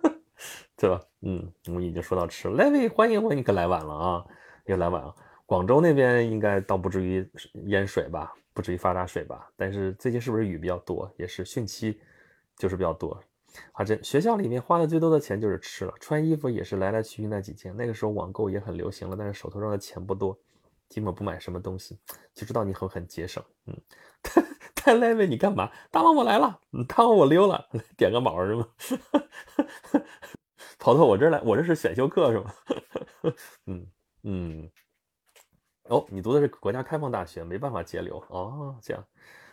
[0.75, 0.99] 对吧？
[1.21, 2.56] 嗯，我们已经说到吃了。
[2.56, 4.25] 来位欢迎欢迎，你可来晚了啊，
[4.65, 5.15] 又来晚了。
[5.45, 7.25] 广州那边应该倒不至于
[7.67, 8.34] 淹水吧？
[8.53, 9.49] 不至于发大水吧？
[9.56, 11.10] 但是最近是不是雨比较多？
[11.15, 12.01] 也是汛期，
[12.58, 13.17] 就是比较多。
[13.71, 17.73] 啊，这学校里面花的最多的钱就是吃了，穿衣服也是来来去去那几件。
[17.77, 20.38] 那个时候网购也很流行了，但是手头上的钱不多，
[20.89, 22.00] 基本不买什么东西。
[22.34, 23.43] 就知道你很很节省。
[23.65, 23.82] 嗯，
[24.22, 24.41] 太
[24.76, 25.72] 太累了，你干嘛？
[25.91, 28.67] 大王我来了，大王我溜了，点个毛是吗？
[30.80, 32.54] 跑到我这儿来，我这是选修课是吗？
[33.67, 33.88] 嗯
[34.24, 34.72] 嗯。
[35.89, 39.06] 哦，你读的是国家开放大学，没办法节流哦，这样。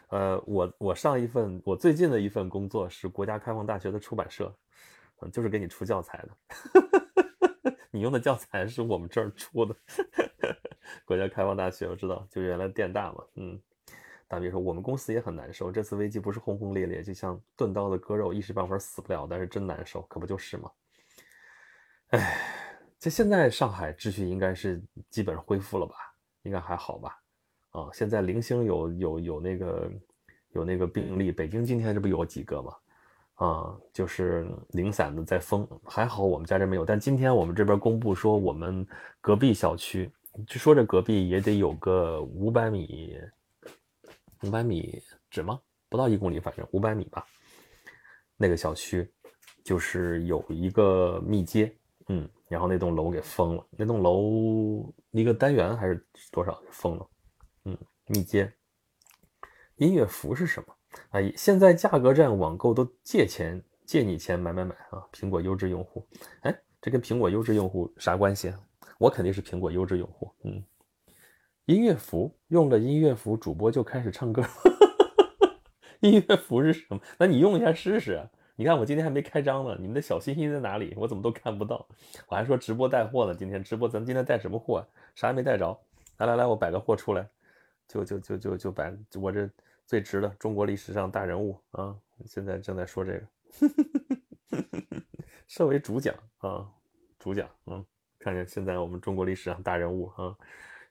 [0.09, 4.53] 呃，我我上一份我最近的一份工作是国家开放大学的出版社，
[5.21, 6.31] 嗯，就是给你出教材的。
[7.90, 9.76] 你用的教材是我们这儿出的。
[11.05, 13.61] 国家开放大学我知道，就原来电大嘛，嗯。
[14.29, 20.70] 大比说我们公司也很难受，这次危机不是轰轰烈烈，就像钝刀的割肉，一时半会儿死不了，但是真难受，可不就是吗？
[22.11, 22.38] 哎，
[22.96, 25.96] 这现在上海秩序应该是基本恢复了吧？
[26.42, 27.20] 应该还好吧？
[27.70, 29.92] 啊，现在零星有有有那个
[30.50, 32.72] 有那个病例，北京今天这不有几个吗？
[33.40, 36.85] 啊，就是零散的在封，还好我们家这没有。
[36.85, 38.87] 但今天我们这边公布说，我们
[39.18, 40.12] 隔壁小区，
[40.46, 43.18] 据说这隔壁也得有个五百米，
[44.42, 45.59] 五百米止吗？
[45.88, 47.24] 不到一公里，反正五百米吧。
[48.37, 49.11] 那个小区
[49.64, 51.74] 就是有一个密接，
[52.09, 57.11] 嗯，然后那栋楼给封了，那栋楼一个单元还是多少封了，
[57.64, 58.53] 嗯，密接。
[59.76, 60.74] 音乐服是什么？
[61.11, 65.03] 哎，现在价格战网购都借钱借你钱买买买啊！
[65.12, 66.07] 苹果优质用户，
[66.42, 68.53] 哎，这跟苹果优质用户啥关系？
[68.98, 70.31] 我肯定是苹果优质用户。
[70.44, 70.62] 嗯，
[71.64, 74.42] 音乐服用了音乐服，主播就开始唱歌。
[76.00, 77.00] 音乐服是什么？
[77.18, 78.29] 那你用一下试试。
[78.57, 80.94] 你看我今天还没开张呢，你们的小心心在哪里？
[80.96, 81.87] 我怎么都看不到？
[82.29, 84.87] 我还说直播带货呢，今天直播咱今天带什么货？
[85.14, 85.79] 啥也没带着。
[86.18, 87.26] 来来来，我摆个货出来，
[87.88, 89.48] 就就就就就摆我这。
[89.90, 91.98] 最值的中国历史上大人物啊！
[92.24, 93.26] 现在正在说这个，
[95.48, 96.70] 设为主讲啊，
[97.18, 97.85] 主讲，嗯，
[98.16, 100.33] 看见现在我们中国历史上大人物啊，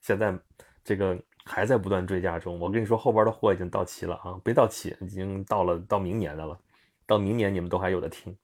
[0.01, 0.37] 现在
[0.83, 2.59] 这个还在不断追加中。
[2.59, 6.59] 我跟你说，后边的货已经到齐了啊，别到齐，已经到了到明年的了，
[7.05, 8.37] 到明年你们都还有的听，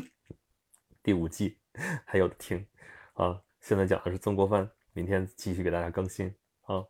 [1.04, 1.58] 第五季
[2.06, 2.66] 还有的听
[3.12, 3.42] 啊。
[3.60, 6.82] 现在讲的是曾国藩，明天继续给大家更新啊。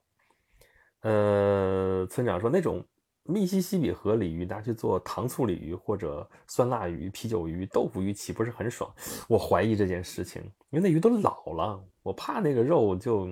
[1.06, 2.84] 呃，村长说那种
[3.22, 8.92] 密西西比河鲤鱼拿去做糖醋鲤鱼或者酸辣鱼、啤酒鱼、豆腐鱼，岂不是很爽？
[9.28, 13.28] 我怀疑这件事情，因为那鱼都老了，我怕那个肉就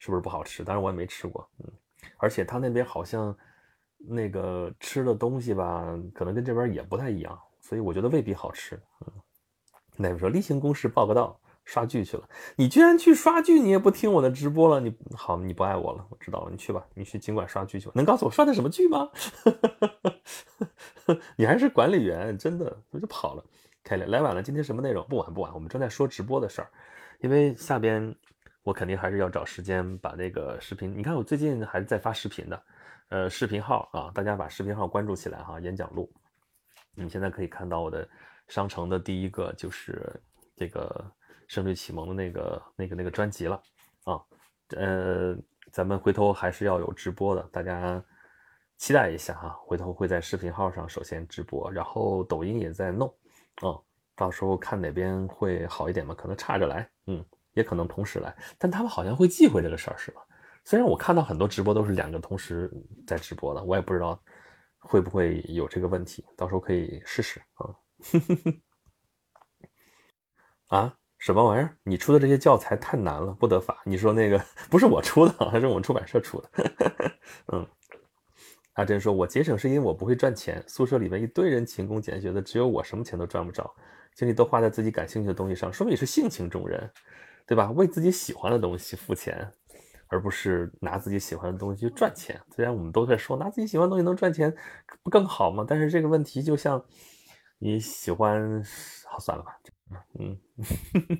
[0.00, 0.64] 是不是不好吃。
[0.64, 1.72] 当然我也没吃过，嗯，
[2.18, 3.36] 而且他那边好像
[3.96, 8.74] 那个吃的东西吧，可能跟这边也不太一样，所以我觉得未必好吃。
[9.06, 9.12] 嗯，
[9.96, 11.38] 那边说例行公事报个到。
[11.64, 17.92] 刷剧去了，你居然去刷剧，你也不听我的直播了，你好，你不爱我了，我知道了，你去吧，你去尽管刷剧去吧。
[17.94, 19.08] 能告诉我刷的什么剧吗？
[21.36, 23.42] 你还是管理员，真的，我就跑了。
[23.82, 25.06] 开来来晚了，今天什么内容？
[25.08, 26.68] 不晚不晚，我们正在说直播的事儿，
[27.20, 28.14] 因为下边
[28.62, 30.94] 我肯定还是要找时间把那个视频。
[30.96, 32.62] 你看我最近还是在发视频的，
[33.08, 35.58] 呃，视频号啊，大家把视频号关注起来哈。
[35.60, 36.12] 演讲录，
[36.94, 38.06] 你现在可以看到我的
[38.48, 40.12] 商城的第一个就是
[40.56, 41.10] 这个。
[41.48, 43.62] 声律启蒙的那个、那个、那个专辑了
[44.04, 44.20] 啊，
[44.76, 45.36] 呃，
[45.70, 48.02] 咱们回头还是要有直播的，大家
[48.76, 49.50] 期待一下哈。
[49.64, 53.08] 回头会在视频号上首先直播，然后抖音也在弄
[53.56, 53.78] 啊，
[54.14, 60.22] 到时候看哪边会好一点嘛，可能差着来，嗯，也可能同时来，但他们好像会忌讳这个事儿，是吧？
[60.64, 62.70] 虽然我看到很多直播都是两个同时
[63.06, 64.18] 在直播的，我也不知道
[64.78, 67.76] 会不会有这个问题，到时候可以试试啊。
[70.68, 70.96] 啊？
[71.24, 71.74] 什么玩意儿？
[71.84, 73.80] 你出的这些教材太难了，不得法。
[73.86, 76.50] 你说那个不是我出的，还是我们出版社出的？
[77.50, 77.66] 嗯，
[78.74, 83.74] 阿珍说，我节省是因为我不会赚钱，宿舍里面一堆人勤工俭学的，只有我什么钱都赚不着，
[84.14, 86.90] 精力都花在自己感兴趣的东西上，说明你是性情中人，
[87.46, 87.70] 对吧？
[87.70, 89.50] 为自己喜欢的东西付钱，
[90.08, 92.38] 而不是拿自己喜欢的东西去赚钱。
[92.54, 94.54] 虽然我们都在说拿自己喜欢的东西能赚钱，
[95.02, 95.64] 不更好吗？
[95.66, 96.84] 但是这个问题就像
[97.58, 98.62] 你喜欢，
[99.06, 99.58] 好算了吧。
[100.18, 100.38] 嗯，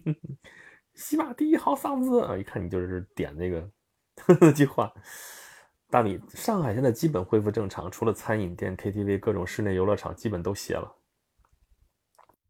[0.95, 2.37] 喜马第一好嗓子啊！
[2.37, 3.71] 一看你就是点那个
[4.41, 4.93] 那句话。
[5.91, 10.93] 大米，上海现在基本恢复正常，除了餐饮店、KTV、各种室内游乐场基本都歇了。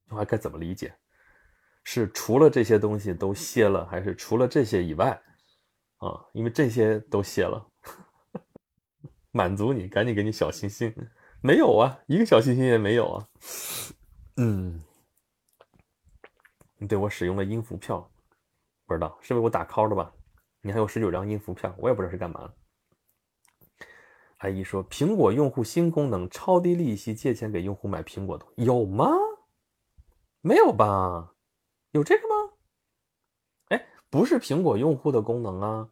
[0.09, 0.95] 这话该怎么理解？
[1.83, 5.21] 是除了这些东西都歇了，还是除了这些以外
[5.99, 6.25] 啊？
[6.33, 7.67] 因为这些都歇了，
[9.31, 10.95] 满足你，赶紧给你小心心。
[11.43, 13.29] 没有啊，一个小心心也没有啊。
[14.37, 14.81] 嗯。
[16.87, 18.11] 对我使用了音符票，
[18.87, 20.13] 不知道是为我打 call 的吧？
[20.61, 22.53] 你还有十九张音符票，我也不知道是干嘛。
[24.39, 29.09] 阿姨说，苹果用户新功能，超低利息借钱给用户买苹果的，有吗？
[30.41, 31.35] 没有吧？
[31.93, 32.53] 有这个吗？
[33.69, 35.91] 哎，不是苹果用户的功能啊，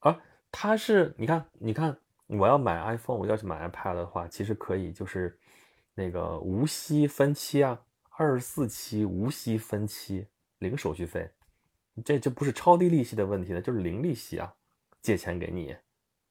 [0.00, 5.38] 啊，它是，你看，你看，我要买 iPhone，我要去买 iPad 的话，其实可以，就是
[5.94, 7.80] 那个无息分期啊。
[8.16, 10.28] 二十四期无息分期，
[10.64, 11.30] 零手续费，
[12.02, 14.52] 这这不是超低利息的问题了，就是零利息啊！
[15.02, 15.76] 借钱给你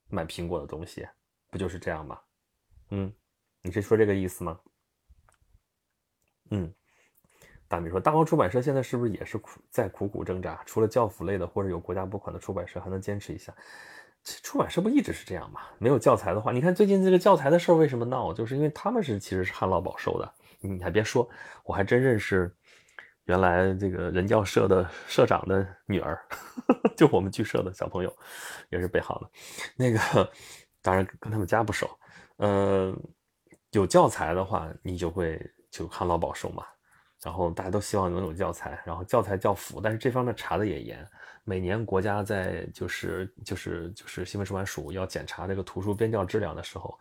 [0.10, 1.08] 买苹果的东西，
[1.52, 2.20] 不就是这样吗？
[2.90, 3.14] 嗯，
[3.62, 4.60] 你是说这个意思吗？
[6.50, 6.74] 嗯，
[7.68, 10.64] 大米说，大王出版社现在是不是也是苦在苦苦挣扎？
[10.66, 13.54] 除了教辅类的或者有国家拨款的出版社，还能坚持一下？
[14.24, 15.62] 出版社不一直是这样吗？
[15.78, 18.34] 没有教材的话，你看最近这个教材的事儿为什么闹？
[18.34, 20.34] 就是因为他们是其实是旱涝保收的。
[20.60, 21.30] 你还别说，
[21.64, 22.50] 我还真认识
[23.26, 26.20] 原来这个人教社的社长的女儿，
[26.98, 28.14] 就我们剧社的小朋友，
[28.70, 29.30] 也是北航的。
[29.76, 30.32] 那个
[30.82, 31.90] 当然跟他们家不熟。
[32.38, 32.98] 嗯，
[33.72, 35.40] 有教材的话，你就会
[35.72, 36.66] 就旱涝保收嘛。
[37.24, 41.08] 然后大家都希望能有教材，然后教材教辅，但是这方面查的也严。
[41.46, 47.00] 每年国家在就是就是就是新闻出版署要检查这个图书编校质量的时候，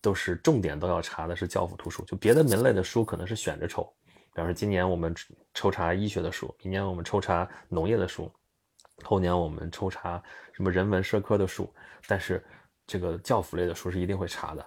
[0.00, 3.86] 都是重点都要查的是教辅图书，就别的门类的书可能是选着抽，
[4.32, 5.14] 比方说今年我们
[5.54, 8.32] 抽查医学的书，明年我们抽查农业的书，
[9.04, 11.72] 后年我们抽查什么人文社科的书，
[12.06, 12.44] 但是
[12.86, 14.62] 这个教辅类的书是一定会查的，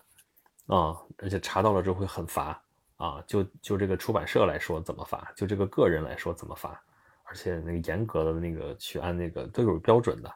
[0.67, 2.61] 啊，而且查到了之后会很罚
[2.97, 6.81] 啊，就就这个出版社来说怎么罚，就这个个人来说怎么罚。
[7.25, 10.31] 而且那个严格的那个去按那个都有标准的，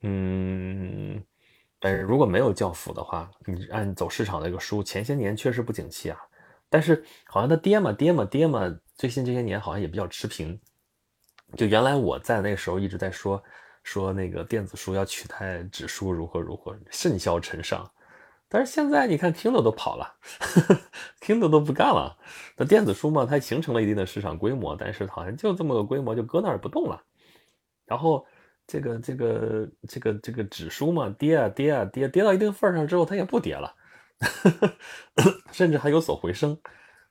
[0.00, 1.22] 嗯，
[1.78, 6.18] 但是如果没有教辅的话，你按走市场那个书，前些年确实不景气啊，
[6.74, 10.58] 但是好像它跌嘛跌嘛跌嘛，最近这些年好像也比较持平。
[11.56, 13.40] 就原来我在那时候一直在说
[13.84, 17.88] 说那个电子书要取代纸书如何如何甚嚣尘上。
[18.48, 20.16] 但是现在你看，Kindle 都跑了，
[21.22, 22.18] Kindle 都不干了。
[22.56, 27.00] 那电子书嘛，它形成了一定的市场规模，但是好像就这么个规模，就搁那儿不动了。
[27.86, 28.26] 然后
[28.66, 33.72] 这个这个这个这个指数嘛，跌啊跌啊跌，跌到一定份儿上之后，它也不跌了，
[35.52, 36.58] 甚至还有所回升。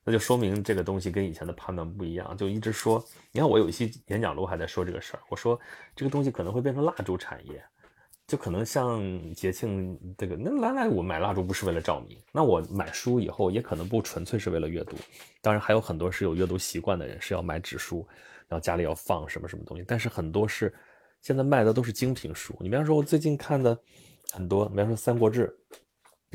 [0.06, 2.36] 那就说明这个东西跟以前的判断不一样。
[2.36, 5.60] 就一直说，你看我有一期演讲录还在说这个事儿，我说
[5.96, 7.64] 这个东西可能会变成蜡烛产业。
[8.26, 9.02] 就可能像
[9.34, 14.96] 节庆这个，那来来我买蜡烛不是为了照明，那我买书以后也可能不纯粹是为了阅读，
[15.42, 18.08] 当然还有很多是有阅读习惯的人是要买纸书，
[18.48, 20.74] 然后家里要放什么什么东西，但是很多是
[21.22, 22.56] 现在卖的都是精品书。
[22.62, 23.78] 你比方说，我最近看的
[24.32, 25.48] 很多，比方说《三国志》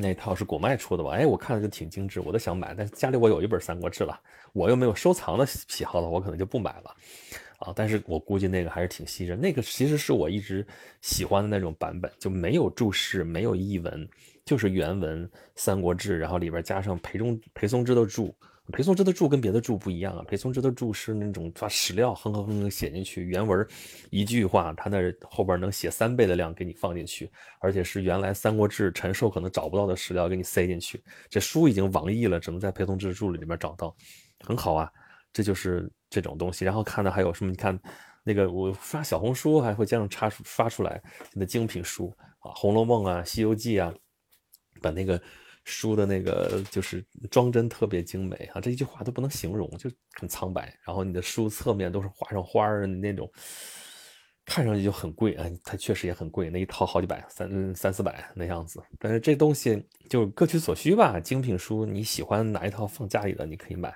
[0.00, 1.10] 那套是果麦出的吧？
[1.10, 4.18] 哎，我看了就挺精致，我都想买，但是家里我有一本《三国志》了，
[4.52, 6.94] 我又没有收藏的喜好了，我可能就不买了。
[7.58, 9.38] 啊，但是我估计那个还是挺吸人。
[9.40, 10.64] 那个其实是我一直
[11.02, 14.08] 喜欢的那种版本，就没有注释，没有译文，
[14.44, 18.32] 就是原文《三国志》，然后里边加上裴中裴松之的注。
[18.72, 23.66] 裴松之的注跟别的注不一样啊，裴松之的注是那种把史料哼哼哼写进去，原文
[24.10, 31.02] 一句话，他那后边能写三倍的量给你放进去，而且是原来《三国志》陈寿可能找不到的史料给你塞进去。
[31.28, 33.94] 这书已经网译了，只能在裴松之的注里面找到，
[34.40, 34.90] 很好啊。
[35.32, 37.50] 这就是这种东西，然后看的还有什么？
[37.50, 37.78] 你看，
[38.24, 41.00] 那个我刷小红书还会经常插出发出来
[41.34, 43.92] 那精品书啊，《红楼梦》啊，《西游记》啊，
[44.80, 45.20] 把那个
[45.68, 50.74] 书的那个就是装帧特别精美啊，这一句话都不能形容，就很苍白。
[50.84, 53.30] 然后你的书侧面都是画上花儿的那种，
[54.46, 58.82] 看上去就很贵啊，它确实也很贵，那一套好几百，三三四百那样子。
[58.98, 63.94] 但是这东西就各取所需吧，精品书你喜欢哪一套放家里的，你可以买，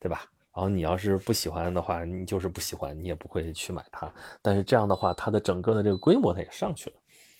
[0.00, 0.24] 对吧？
[0.54, 4.12] 然后你要是不喜欢的话，你就是不喜欢，你也不会去买它。
[4.42, 6.96] 但是这样的话，它的整个的这个规模它也上去了，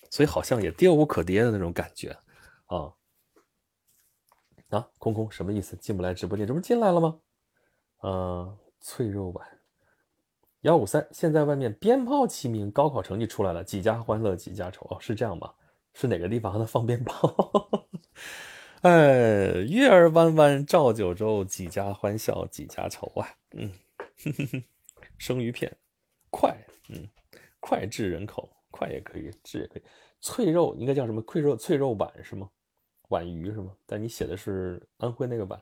[0.09, 2.09] 所以好像也跌无可跌的那种感觉
[2.65, 2.91] 啊。
[4.73, 5.75] 啊，空空什么意思？
[5.77, 7.19] 进不来直播间，这不进来了吗？
[8.01, 9.47] 嗯，脆肉版
[10.61, 15.53] 幺五三，现在外面鞭炮齐鸣，高考成绩出来了，几家欢乐几家愁哦，是这样吗？
[15.93, 17.87] 是哪个地方还能放鞭炮？
[18.81, 23.27] 哎，月儿弯弯照九州，几家欢笑几家愁啊！
[23.51, 23.71] 嗯，
[25.17, 25.73] 生鱼片，
[26.29, 26.57] 快，
[26.89, 27.07] 嗯，
[27.61, 29.83] 脍炙人口，快也可以，炙也可以。
[30.19, 31.21] 脆肉应该叫什么？
[31.21, 32.49] 脆肉脆肉版是吗？
[33.13, 33.71] 皖鱼是吗？
[33.85, 35.61] 但你写的是安徽那个皖，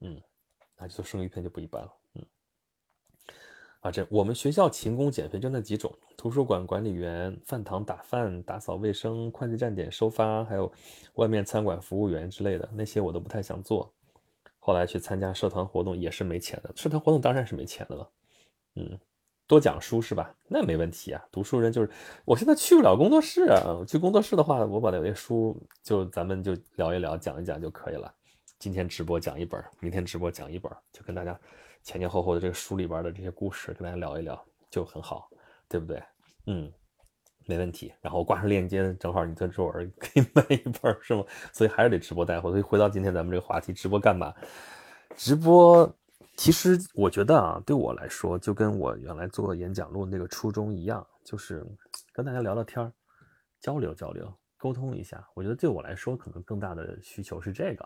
[0.00, 0.20] 嗯，
[0.76, 1.92] 那就生鱼片就不一般了。
[2.14, 2.26] 嗯
[3.80, 10.70] 啊，这我们学校勤工俭肥就那几种：图书馆管理员、饭堂打饭、打扫卫生、快递站点收发，还有
[11.14, 13.90] 外面餐馆服务员之类的，那些我都不太想做。
[14.58, 18.10] 后来去参加社团活动也是没钱的，社团活动当然是没钱的了。
[18.74, 18.98] 嗯，
[19.48, 20.32] 多讲书是吧？
[20.46, 21.20] 那没问题啊。
[21.32, 21.90] 读书人就是，
[22.24, 23.82] 我现在去不了工作室啊。
[23.88, 28.12] 去工作室的话，我把那些书就咱们就聊一聊，讲一讲就可以了。
[28.58, 31.36] 今天直播讲一本，明天直播讲一本，就跟大家。
[31.82, 34.38] 前前后后的这个书里边的这些故事，跟大家聊一聊
[34.68, 35.30] 就很好，
[35.68, 36.02] 对不对？
[36.46, 36.70] 嗯，
[37.46, 37.90] 没问题。
[38.02, 41.24] 然后挂上链接，正好你在这儿可以买一本，是吗？
[41.52, 42.50] 所以还是得直播带货。
[42.50, 44.34] 所以回到今天咱们这个话题，直播干嘛？
[45.16, 45.90] 直播
[46.38, 51.66] 其实我觉得啊，对我来说，就跟我原来做演讲录那个初衷一样，就是
[52.12, 52.92] 跟大家聊聊天儿，
[53.60, 55.28] 交流交流，沟通一下。
[55.34, 57.84] 我觉得对我来说，可能更大的需求是这个。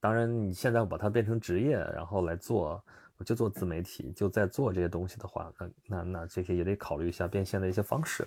[0.00, 2.82] 当然，你现在把它变成职业，然后来做，
[3.18, 8.26] 我就做自媒体，就在做这些东西的话，那那那这些也得考虑一下变现的一些方式。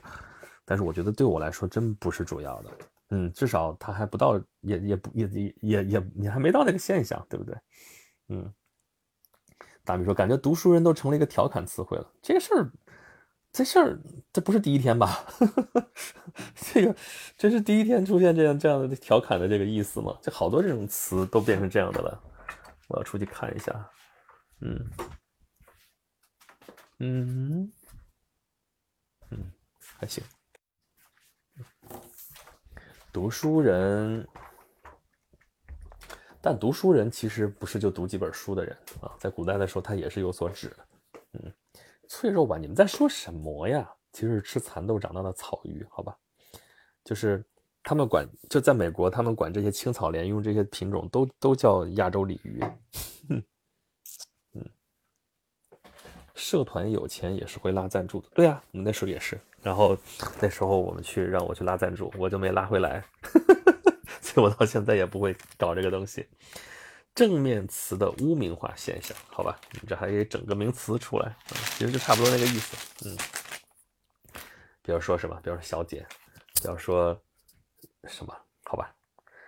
[0.66, 2.70] 但是我觉得对我来说，真不是主要的。
[3.10, 7.58] 嗯，至少他还不到，也也不也也也也你还没到那个现象，对不对？
[8.28, 8.54] 嗯。
[9.88, 12.06] 大米说：“感觉读书人都成了一个调侃词汇了。
[12.22, 12.70] 这事儿，
[13.54, 13.98] 这事儿，
[14.34, 15.26] 这不是第一天吧？
[16.74, 16.94] 这个，
[17.38, 20.18] 这是第一天出现这样这样的调侃的这个意思吗？
[20.22, 22.22] 这好多这种词都变成这样的了。
[22.90, 23.90] 我要出去看一下。
[24.60, 24.92] 嗯，
[27.00, 27.72] 嗯，
[29.32, 29.52] 嗯，
[29.98, 30.22] 还行。
[33.14, 34.28] 读书人。”
[36.42, 40.78] 但读书人其实不是就读几本书的人啊，在古代的时候他也是有所指的。
[41.34, 41.54] 嗯，
[42.08, 43.90] 脆肉吧，你们在说什么呀？
[44.14, 46.18] 其实是吃蚕豆长大的草鱼，好吧？
[47.04, 47.44] 就是
[47.84, 52.64] 他们管，就在美国，他们管这些青草鲢鳙这些品种都都叫亚洲鲤鱼。
[53.30, 53.44] 嗯，
[56.34, 59.40] 社团有钱也是会拉赞助的，对啊，我们那时候也是。
[59.62, 59.98] 然后
[60.40, 63.04] 那时候我们去让我去拉赞助，我就没拉回来。
[64.42, 66.28] 我到现在也不会搞这个东西。
[67.16, 71.36] 正面词的污名化现象，好吧，你这还给整个名词出来，
[71.76, 73.10] 其实就差不多那个意思。
[73.10, 73.18] 嗯，
[74.84, 76.06] 比如说什么，比如说小姐，
[76.62, 77.20] 比如说
[78.08, 78.94] 什么，好吧。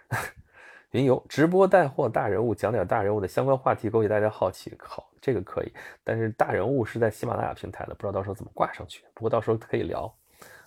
[0.89, 4.75] 云游直播带货大人物，讲点大人物的相关话题，勾起大家好奇。
[4.79, 5.71] 好，这个可以。
[6.03, 9.05] 但是大人物是在喜马拉雅平台的，不知道到时候怎么挂上去。
[9.13, 10.11] 不过到时候可以聊，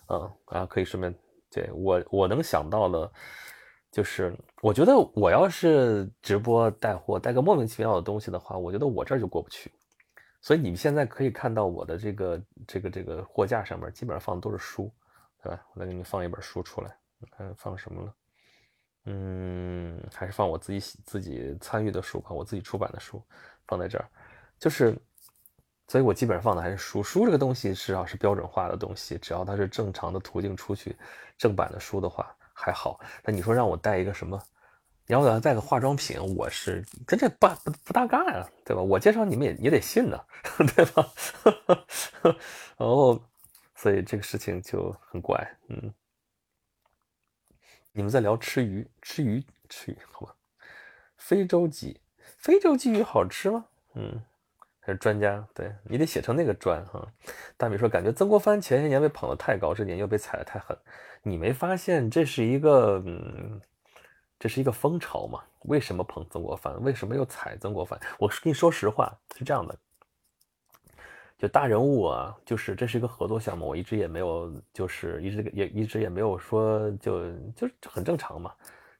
[0.07, 1.13] 嗯，然后可以顺便
[1.51, 3.11] 对我我能想到的。
[3.93, 9.71] 就是我觉得我要是直播带货带个莫名其妙的东西的话，我觉得我这儿就过不去。
[10.41, 14.91] 所以你们现在可以看到我的这个这个这个货架上面基本上放的都是书，
[15.43, 15.63] 对吧？
[15.75, 16.97] 我再给你放一本书出来，
[17.37, 18.15] 看放什么了？
[19.05, 23.23] 嗯，还是放我自己自己参与的书吧，我自己出版的书
[23.67, 24.09] 放在这儿。
[24.57, 24.97] 就是，
[25.87, 27.03] 所以我基本上放的还是书。
[27.03, 30.95] 书这个东西至少是标准化的东西，只要它是正常的途径出去
[31.37, 32.35] 正版的书的话。
[32.63, 34.41] 还好，那你说让我带一个什么？
[35.05, 38.81] 你要我要带个化妆品，我是跟这不不不搭嘎呀，对吧？
[38.81, 40.17] 我介绍你们也也得信呢，
[40.73, 41.05] 对吧？
[42.77, 43.21] 然后，
[43.75, 45.93] 所以这个事情就很怪，嗯。
[47.91, 50.33] 你们在聊吃鱼，吃鱼，吃鱼，好吧？
[51.17, 51.97] 非洲鲫，
[52.37, 53.65] 非洲鲫鱼好吃吗？
[53.95, 54.23] 嗯。
[54.85, 57.07] 还是专家，对你得写成那个专哈。
[57.55, 60.77] 大米说，感觉曾国藩前些年被捧得太高，这年又被踩得太狠。
[61.21, 63.61] 你没发现这是一个，嗯，
[64.37, 65.41] 这是一个风潮吗？
[65.61, 66.83] 为什么捧曾国藩？
[66.83, 67.97] 为什么又踩曾国藩？
[68.19, 69.73] 我跟你说实话，是这样的，
[71.37, 78.53] 就大人物啊，就是这是一个合作项目，我一直也没有，就是一直也一直也没有说，就就很正常嘛。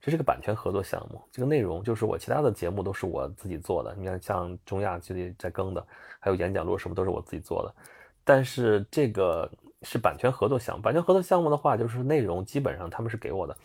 [0.04, 3.96] 这是个版权合作项目，这个内容就是我其他的节目都是我自己做的。
[3.98, 5.88] 你看，像中亚就得在更的，
[6.20, 7.74] 还有演讲录什么都是我自己做的。
[8.26, 9.50] 但是这个
[9.84, 13.56] 是版权合作项目，版权合作项目的话，就是内容基本上他们是给我的，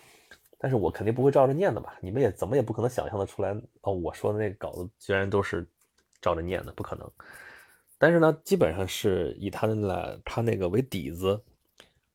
[0.58, 1.96] 但是我肯定不会照着念的吧？
[2.00, 5.68] 你们也怎么也不可能想象得出来哦，我说的那个稿子居然都是
[6.20, 7.10] 照着念的，不可能。
[7.98, 11.42] 但是呢，基本上是以他的他那个为底子。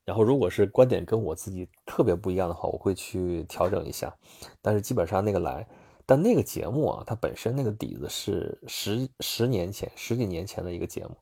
[0.06, 4.14] 然后，如果是观点跟我自己特别不一样的话，我会去调整一下。
[4.62, 5.66] 但是基本上那个来，
[6.06, 11.16] 但那个节目啊，它本身那个底子是十十年前、十几年前的一个节目。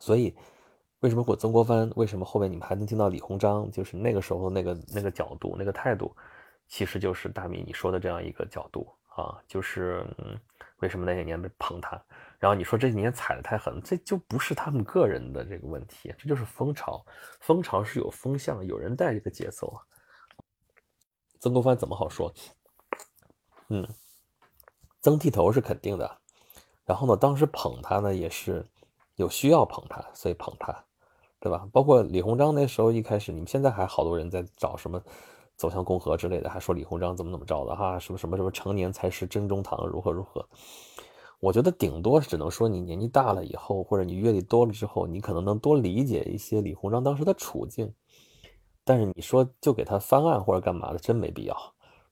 [0.00, 0.34] 所以，
[1.00, 1.88] 为什么我曾国藩？
[1.94, 3.70] 为什么后面你们还能听到李鸿章？
[3.70, 6.14] 就是那个时候那个那个角度、那个态度，
[6.66, 10.36] 其实就是大米你说的这样一个角度啊，就是嗯，
[10.78, 12.00] 为什么那些年被捧他？
[12.38, 17.04] 然后你说这几年踩的太狠，这就不是他们个人的这个问题，这就是风潮。
[17.40, 19.80] 风潮是有风向，有人带这个节奏啊。
[21.40, 22.32] 曾国藩怎么好说？
[23.68, 23.86] 嗯，
[25.00, 26.18] 曾剃头是肯定的。
[26.84, 28.64] 然后呢，当时捧他呢，也是
[29.16, 30.84] 有需要捧他，所以捧他，
[31.40, 31.66] 对吧？
[31.72, 35.02] 包括李鸿章那时候一开始，你们现在还好多人在找什么
[35.56, 40.46] 走向共和之类的，还说李鸿章怎么怎么着的哈，什么什么什么成年才是真中堂，如何如何。
[41.40, 47.92] 我觉得顶多只能说你年纪大了以后，或者你阅历多了之后，你可能能多理解一些李鸿章当时的处境。
[48.84, 51.56] 但是你说就给他翻案或者干嘛的，真没必要。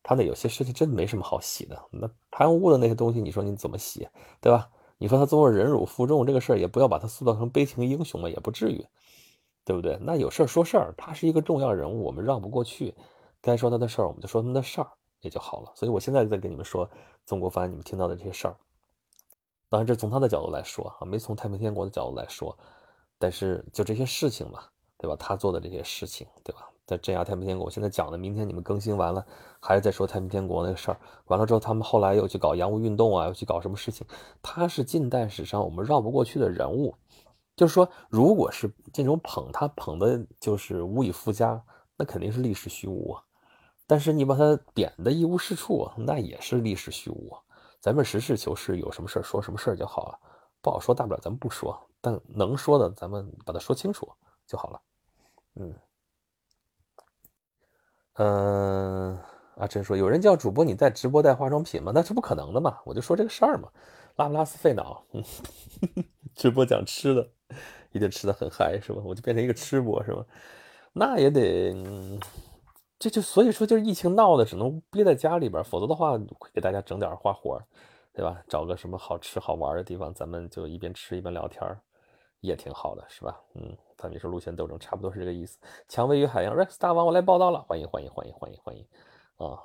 [0.03, 1.81] 他的有些事情真没什么好洗的。
[1.91, 4.07] 那贪污的那些东西，你说你怎么洗，
[4.41, 4.69] 对吧？
[4.99, 8.85] 你说他做忍辱负重这个事儿，也不要把他塑造成悲情英雄嘛，也不至于，
[9.65, 9.99] 对不对？
[10.03, 12.95] 那有事儿说事儿，他是一个重要人物，我们让不过去。
[13.47, 14.89] 该说他的事儿，我们就说他的事儿
[15.21, 15.73] 也就好了。
[15.75, 16.89] 所以我现在在跟你们说
[17.27, 18.57] 曾国藩，你们听到的这些事儿。
[19.69, 22.57] 当然，这从他的角度来说啊，没从太平天国的角度来说。
[23.19, 24.65] 但是就这些事情嘛，
[24.99, 25.17] 对吧？
[25.19, 26.69] 他做的这些事情，对吧？
[26.85, 29.25] 在镇压太平天国，我现在讲的，明天你们更新完了，
[29.59, 31.01] 还是在说太平天国那个事儿。
[31.27, 34.07] 完了之后，他们后来又去搞洋务运动啊，又去搞什么事情？
[34.43, 36.95] 他是近代史上我们绕不过去的人物。
[37.57, 41.63] 就是说，如果是这种捧他捧的，就是无以复加，
[41.97, 43.23] 那肯定是历史虚无啊。
[43.87, 47.31] 但是你把他贬的一无是处，那也是历史虚无。
[47.81, 50.19] 咱们实事求是，有什么事说什么事就好了。
[50.63, 51.79] 不好说，大不了咱们不说。
[52.01, 54.11] 但能说的，咱们把它说清楚
[54.47, 54.81] 就好了。
[55.57, 55.75] 嗯，
[58.15, 59.19] 嗯，
[59.57, 61.93] 阿珍说，有人叫主播你在直播带化妆品吗？
[61.95, 62.79] 那是不可能的嘛。
[62.85, 63.69] 我就说这个事儿嘛，
[64.17, 65.05] 拉不拉丝费脑。
[66.35, 67.31] 直播讲吃的，
[67.93, 69.03] 一定吃的很嗨是吧？
[69.05, 70.25] 我就变成一个吃播是吧？
[70.93, 71.75] 那也得，
[73.05, 76.19] 这就所以说就是疫情闹的，只能憋在家里边，否则的话
[76.55, 77.61] 给大家整点花活，
[78.15, 78.43] 对吧？
[78.49, 81.79] 找个什么好吃好玩的地方，咱们就一边吃一边聊天儿。
[82.41, 83.39] 也挺好的，是吧？
[83.57, 85.59] 嗯，咱们说路线斗争，差不多是这个意思。
[85.87, 88.87] 蔷薇与海洋，Rex 大王，我来报道了，欢迎欢迎欢迎欢迎欢迎
[89.37, 89.59] 啊！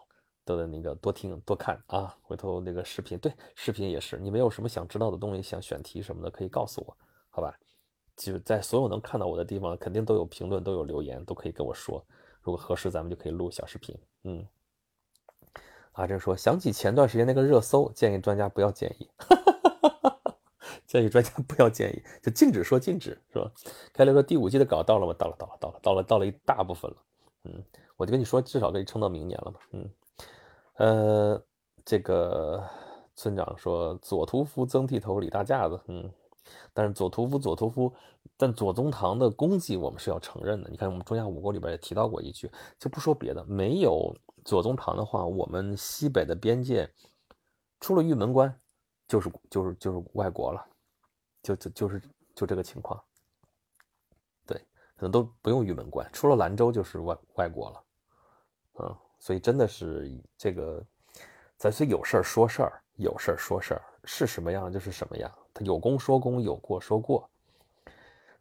[0.43, 4.17] 都得那个多听多看啊，回头那个视频，对，视频也是。
[4.17, 6.97] 你们有什么想知道的东西，想选题什么的，可以告诉我，
[7.29, 7.57] 好吧？
[8.17, 12.05] 就在所有能看到我的地方，肯定都有评论，都有留言，都可以跟我说。
[12.41, 13.97] 如果合适，咱们就可以录小视频。
[14.23, 14.45] 嗯，
[15.93, 19.09] 阿珍说，想起前段时间那个热搜，建议专家不要建议。
[20.87, 23.51] 建议专家不要建议，就禁止说禁止，是吧？
[23.93, 25.13] 开刘说第五季的稿到了吗？
[25.13, 26.97] 到了，到了，到了，到了，到了一大部分了。
[27.43, 27.63] 嗯，
[27.95, 29.59] 我就跟你说，至少可以撑到明年了嘛。
[29.71, 29.89] 嗯，
[30.77, 31.43] 呃，
[31.85, 32.67] 这个
[33.15, 35.79] 村长说左屠夫曾剃头李大架子。
[35.85, 36.11] 嗯，
[36.73, 37.93] 但是左屠夫左屠夫，
[38.37, 40.69] 但左宗棠的功绩我们是要承认的。
[40.69, 46.89] 你看我们中亚五国里边也提到过一句，就不说别的，没有左宗棠的话，我们西北的边界
[47.79, 48.53] 出了玉门关，
[49.07, 50.65] 就是就是就是外国了。
[51.41, 52.01] 就就就是
[52.35, 53.01] 就这个情况，
[54.45, 54.57] 对，
[54.97, 57.83] 可能都不用玉门关，出了兰州就是外外国了，
[58.81, 60.85] 嗯，所以真的是这个，
[61.55, 67.29] 咱是有事儿说事儿，有事儿说事儿，是什么样就是什么样，有功说功，有过说过。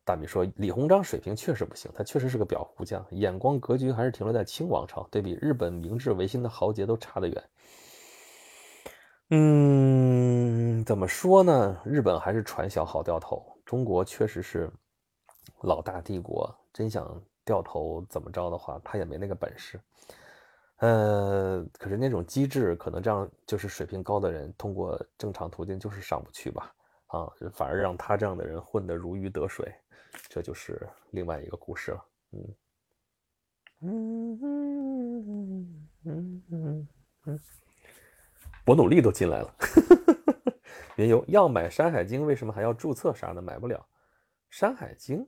[0.04, 7.44] 大米说李鸿章水平确实不行，他确实是个裱糊匠，眼光格局还是停留在清王朝，对比日本明治维新的豪杰都差得远。
[9.30, 11.78] 嗯，怎么说呢？
[11.84, 14.70] 日本还是船小好掉头，中国确实是
[15.60, 19.78] 老大帝国，真想掉头怎么着的话，他也没那个本事。
[20.78, 26.72] 呃，可是那种机制，可能这样就是水平高的人，通过正常途径就是上不去吧？
[27.08, 29.70] 啊，反而让他这样的人混得如鱼得水，
[30.28, 32.04] 这就是另外一个故事了。
[32.32, 32.54] 嗯，
[33.80, 36.88] 嗯嗯嗯嗯
[37.26, 37.40] 嗯。
[38.66, 39.54] 我努力都进来了，
[40.96, 43.40] 云游要买《山海经》，为什么还要注册啥的？
[43.40, 43.78] 买不了
[44.50, 45.20] 《山海经》，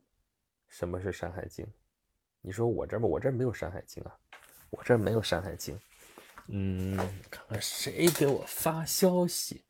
[0.69, 1.65] 什么是《山海经》？
[2.43, 4.15] 你说我这儿，我这儿没有《山海经》啊，
[4.69, 5.75] 我这儿没有《山海经》。
[6.49, 6.97] 嗯，
[7.31, 9.65] 看看谁给我发消息。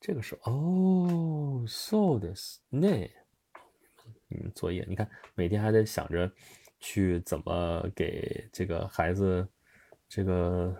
[0.00, 3.10] 这个是哦，so this 那，
[4.30, 6.30] 嗯，作业，你看每天还得想着
[6.80, 9.48] 去怎么给这个孩子
[10.08, 10.76] 这个。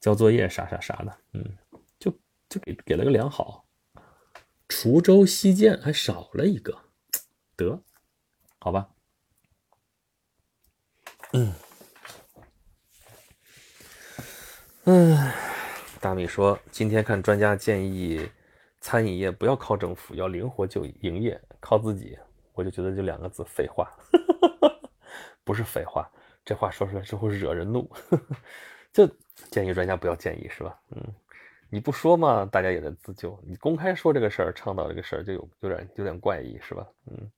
[0.00, 1.56] 交作业啥啥啥的，嗯，
[1.98, 2.10] 就
[2.50, 3.66] 就给给了个良好。
[4.68, 6.78] 滁州西涧还少了一个，
[7.56, 7.82] 得，
[8.58, 8.90] 好吧。
[11.32, 11.54] 嗯，
[14.84, 15.53] 唉，
[16.04, 18.28] 大米说今天看专家建议，
[18.78, 22.18] 餐饮业不要靠政府，要灵活就营业，靠自己。
[22.52, 23.90] 我就觉得就两个字废话，
[25.44, 26.06] 不是废话，
[26.44, 27.90] 这话说出来之后惹人怒，
[28.92, 29.08] 就。
[29.50, 30.78] 建议专家不要建议是吧？
[30.90, 31.02] 嗯，
[31.70, 33.40] 你不说嘛，大家也在自救。
[33.42, 36.86] 你公开说这个事儿，倡导这个事儿，就有有点有点怪异是吧？
[37.06, 37.32] 嗯，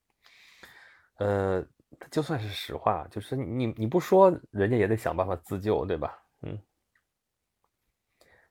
[1.19, 1.67] 呃，
[2.11, 6.19] 就算是实话，就是你你不说，人家也得想办法自救，对吧？
[6.43, 6.59] 嗯。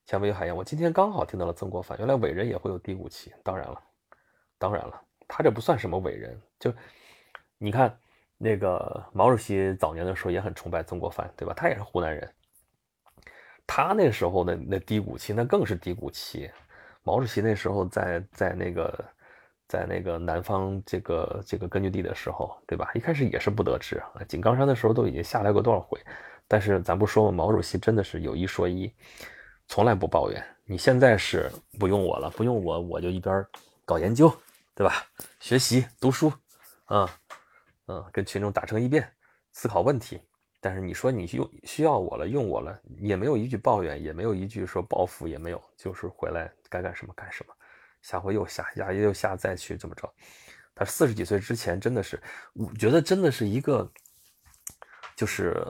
[0.06, 3.34] 蔷薇海洋，我今天刚好听到了曾国藩，原来伟人也会有低谷期。
[3.44, 3.82] 当然了，
[4.60, 6.72] 当然了，他这不算什么伟人，就
[7.58, 7.98] 你看
[8.38, 11.56] 那个毛主席早年的时候也很崇拜曾国藩，对吧？
[11.58, 12.32] 他也是湖南人。
[13.66, 16.52] 他那时候的那低谷期，那更是低谷期。
[17.02, 19.06] 毛主席那时候在在那个
[19.68, 22.92] 在那个南方这个这个根据地的时候，对吧？
[22.94, 24.00] 一开始也是不得志。
[24.28, 26.00] 井冈山的时候都已经下来过多少回，
[26.48, 28.94] 但是咱不说嘛，毛主席真的是有一说一，
[29.68, 30.44] 从来不抱怨。
[30.66, 33.46] 你现在是不用我了，不用我，我就一边
[33.86, 34.36] 搞研究，
[34.74, 35.06] 对吧？
[35.40, 36.32] 学习读书，
[36.86, 37.08] 啊，
[37.88, 39.12] 嗯，跟群众打成一片，
[39.52, 40.22] 思考问题。
[40.60, 47.54] 但是你说你用需要我了，用我了，也没有一句抱怨，也没有一句说报复，也没有，就是回来该干什么干什么。
[48.02, 50.12] 下回又下，下又下，再去怎么着？
[50.74, 52.20] 他四十几岁之前真的是，
[52.54, 53.88] 我觉得真的是一个，
[55.16, 55.64] 就是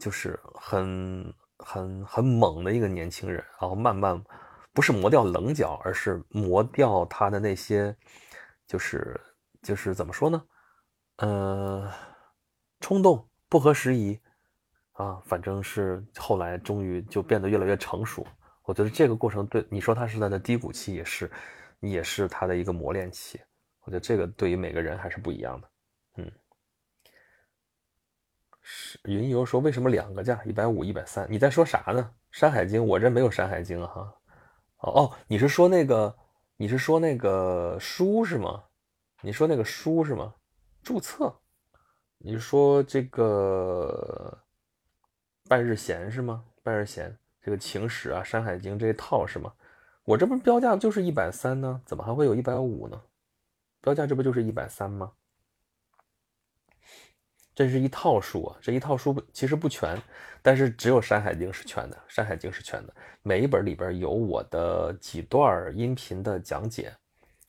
[0.00, 1.32] 就是很
[1.64, 4.22] 很很猛的一个年轻人，然后慢慢
[4.72, 7.94] 不是磨掉棱角，而是磨掉他的那些，
[8.66, 9.20] 就是
[9.62, 10.42] 就是怎么说呢？
[11.16, 11.92] 呃，
[12.80, 14.18] 冲动、不合时宜
[14.92, 18.26] 啊，反正是后来终于就变得越来越成熟。
[18.64, 21.30] 我觉得这个过程对你说他是他的低谷期，也是
[21.80, 23.40] 也是他的一个磨练期。
[23.82, 25.70] 我觉得这个对于每个人还是不一样的，
[26.16, 26.32] 嗯。
[29.04, 31.26] 云游说为什么两个价一百五一百三？
[31.30, 32.10] 你在说啥呢？
[32.38, 34.14] 《山海经》我这没有《山海经》哈。
[34.78, 36.16] 哦哦，你是说那个
[36.56, 38.64] 你是说那个书是吗？
[39.22, 40.34] 你说那个书是吗？
[40.82, 41.34] 注册？
[42.18, 44.38] 你说这个
[45.48, 46.44] 半日闲是吗？
[46.62, 49.52] 半日闲这个情史啊，《山海经》这一套是吗？
[50.04, 53.00] 我这不标价就是一百三呢，怎么还会有一百五呢？
[53.80, 55.12] 标价这不就是一百三吗？
[57.54, 60.00] 这是一套书啊，这一套书其实不全，
[60.40, 66.92] 但是只有《山海经》是全的，《山海经》是全的，每一本里边有我的几段音频的讲解，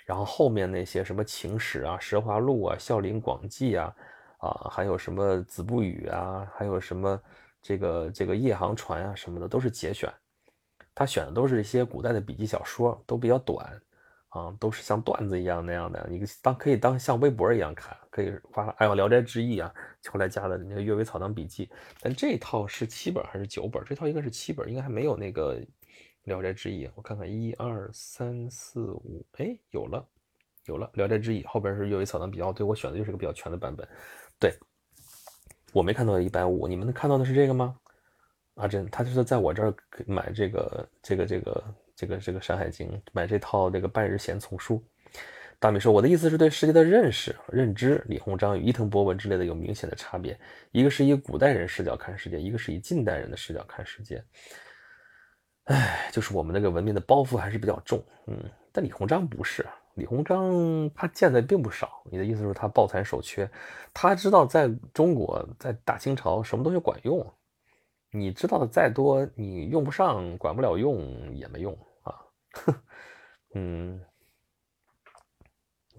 [0.05, 3.95] 然后后面那些什么情史啊、蛇华录啊、孝陵广记啊，
[4.39, 7.21] 啊，还有什么子不语啊，还有什么
[7.61, 10.11] 这个这个夜航船啊什么的，都是节选，
[10.93, 13.81] 他选的都是一些古代的笔记小说，都比较短。
[14.31, 18.69] 啊，都是像段子一样那样的，你当可以当像微博一样看，可以发。
[18.77, 19.73] 哎呦，《聊斋志异》啊，
[20.09, 21.65] 后来加的那个《阅微草堂笔记》，
[21.99, 23.83] 但这套是七本还是九本？
[23.83, 25.59] 这套应该是七本，应该还没有那个
[26.23, 26.87] 《聊斋志异》。
[26.95, 30.07] 我看看，一二三四五，哎，有了，
[30.65, 32.43] 有了，《聊斋志异》后边是《阅微草堂笔记》。
[32.53, 33.85] 对我选的就是个比较全的版本。
[34.39, 34.57] 对，
[35.73, 37.75] 我没看到一百五，你们能看到的是这个吗？
[38.55, 39.75] 阿珍，他就是在我这儿
[40.07, 41.61] 买这个，这个，这个。
[42.01, 44.83] 这个这个《山海经》买这套这个半日闲丛书，
[45.59, 48.03] 大米说：“我的意思是对世界的认识、认知。
[48.07, 50.35] 李鸿章与伊藤博文之类的有明显的差别，
[50.71, 54.23] 一个是以古代人视角看世界，一个是以近代人的视角看世界。
[55.65, 58.35] 哎，就是我们那个文明的包袱还是比较重，嗯。
[58.71, 62.01] 但李鸿章不是，李鸿章他见的并不少。
[62.09, 63.47] 你的意思是，他抱残守缺，
[63.93, 67.23] 他知道在中国，在大清朝什么东西管用，
[68.09, 71.77] 你知道的再多，你用不上，管不了用也没用。”
[72.53, 72.75] 哼，
[73.53, 74.01] 嗯，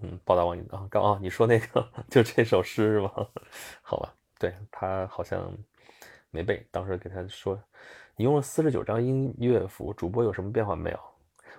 [0.01, 3.29] 嗯，报答王你啊，刚啊，你说那个就这首诗是吧？
[3.81, 5.55] 好吧，对他好像
[6.29, 7.61] 没背，当时给他说，
[8.15, 10.99] 你用了四十九张音乐符，主播有什么变化没有？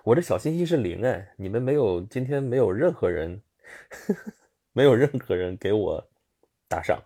[0.03, 3.41] 我这小心心是零哎，你们没有，今天没有任何人，
[4.73, 6.07] 没有任何人给我
[6.67, 7.01] 打赏。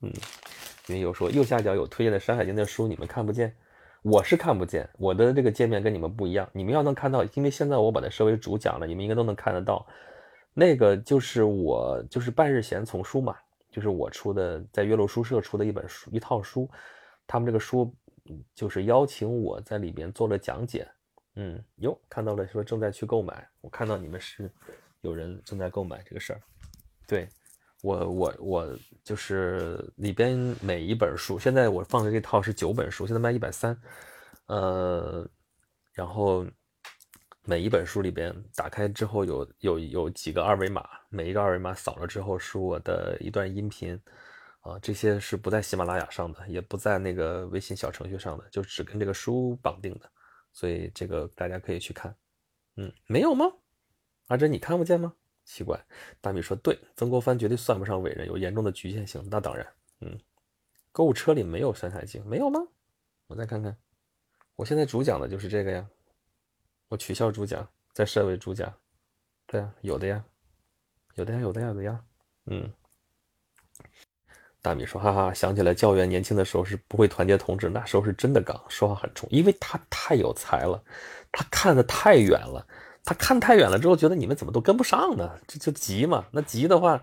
[0.00, 0.12] 嗯，
[0.88, 3.56] 因为有说右下角有推荐的《山海经》的书，你们看不见。
[4.08, 6.48] 我是看不见，我的这个界面跟你们不一样。
[6.52, 9.84] 你们要能看到，因为现在我把它设为主讲了，你们应该都能看得到。
[10.54, 13.36] 那个就是我，就是半日闲丛书嘛，
[13.68, 16.70] 就是我出的，在岳麓书社出的一本书，一套书。
[17.26, 17.92] 他们这个书
[18.54, 20.86] 就是邀请我在里边做了讲解。
[21.34, 23.44] 嗯，哟，看到了，说正在去购买。
[23.60, 24.48] 我看到你们是
[25.00, 26.40] 有人正在购买这个事儿。
[27.08, 27.28] 对。
[27.82, 33.78] 我我我就是里边每一本书，现在我放的这套是九本书，现在卖一百三，
[34.46, 35.28] 呃，
[35.92, 36.44] 然后
[37.42, 44.00] 每一本书里边打开之后有有有几个二维码，每一个二维码扫了之后是我的一段音频，
[44.60, 50.10] 啊，这些是不在喜马拉雅上的，也不在那个微信小程序上的，就只跟这个书绑定的，
[50.52, 52.16] 所以这个大家可以去看，
[52.76, 53.46] 嗯，没有吗？
[54.28, 55.14] 阿珍你看不见吗？
[55.46, 55.80] 奇怪，
[56.20, 59.26] 大米说对，曾国藩绝对算不上伟人，有严重的局限性。
[59.30, 59.66] 那当然，
[60.00, 60.18] 嗯，
[60.90, 62.60] 购物车里没有《山海经》，没有吗？
[63.28, 63.74] 我再看看，
[64.56, 65.88] 我现在主讲的就是这个呀。
[66.88, 68.74] 我取消主讲，再设为主讲。
[69.46, 70.24] 对啊，有的呀，
[71.14, 72.04] 有的呀，有的呀，有的呀。
[72.46, 72.72] 嗯，
[74.60, 80.82] 大米说，哈哈，想起来教员年轻的时候是不会团结同志，那时候是真的刚，说话很冲，因为他太有才了，
[81.30, 82.66] 他看得太远了。
[83.06, 85.30] 他看太远了之后，觉得你们怎么都跟不上呢？
[85.46, 86.26] 这就急嘛。
[86.32, 87.00] 那急的话，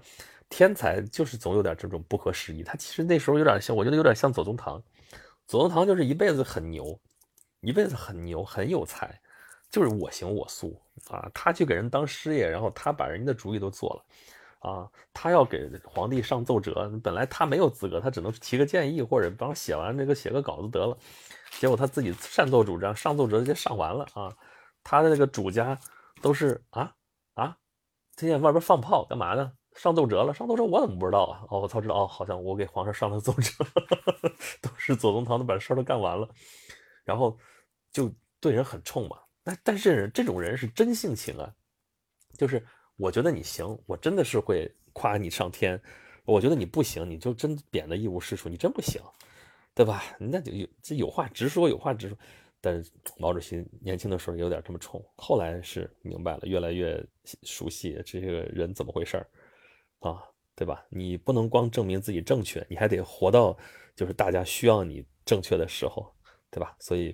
[0.49, 2.61] 天才就是总有点这种不合时宜。
[2.61, 4.83] 他其实那时候有点像，我觉得有点像左宗棠。
[5.47, 6.99] 左宗棠就是一辈子很牛，
[7.61, 9.17] 一辈子很牛，很有才，
[9.71, 10.77] 就是我行我素
[11.09, 11.31] 啊。
[11.33, 14.85] 他去给人当师爷，然后他把人家的主意都做了啊。
[15.13, 20.97] 他要给皇帝上奏折，本来他没有资格，他只能提个建议或者帮写完这个写个稿子得了。
[21.61, 24.35] 结果他自己擅作主张，上奏折就上完了啊。
[24.83, 25.79] 他的那个主家。
[26.21, 26.95] 都是啊
[27.33, 27.57] 啊！
[28.15, 29.51] 听见外边放炮干嘛呢？
[29.75, 31.43] 上奏折了，上奏折我怎么不知道啊？
[31.49, 33.51] 哦，我操，知道哦，好像我给皇上上了奏折，
[34.63, 36.25] 都是左宗棠都把事儿都干完了，
[37.03, 37.37] 然后
[37.91, 38.09] 就
[38.39, 39.19] 对人很冲嘛。
[39.43, 41.53] 那但是这种人是真性情啊，
[42.37, 42.65] 就是
[42.95, 45.77] 我觉得你行，我真的是会夸你上天；
[46.23, 49.01] 我觉得你不行，你就真贬得一无是处，你真不行，
[49.75, 50.01] 对吧？
[50.19, 52.17] 那就有这有话直说，有话直说。
[52.65, 57.05] 但是毛主席年轻的时候有点这么冲，后来是明白了，越来越
[57.41, 59.27] 熟悉这个人怎么回事儿
[59.99, 60.23] 啊，
[60.55, 60.85] 对吧？
[60.87, 63.57] 你不能光证明自己正确，你还得活到
[63.97, 66.09] 就是大家需要你正确的时候，
[66.49, 66.73] 对吧？
[66.79, 67.13] 所以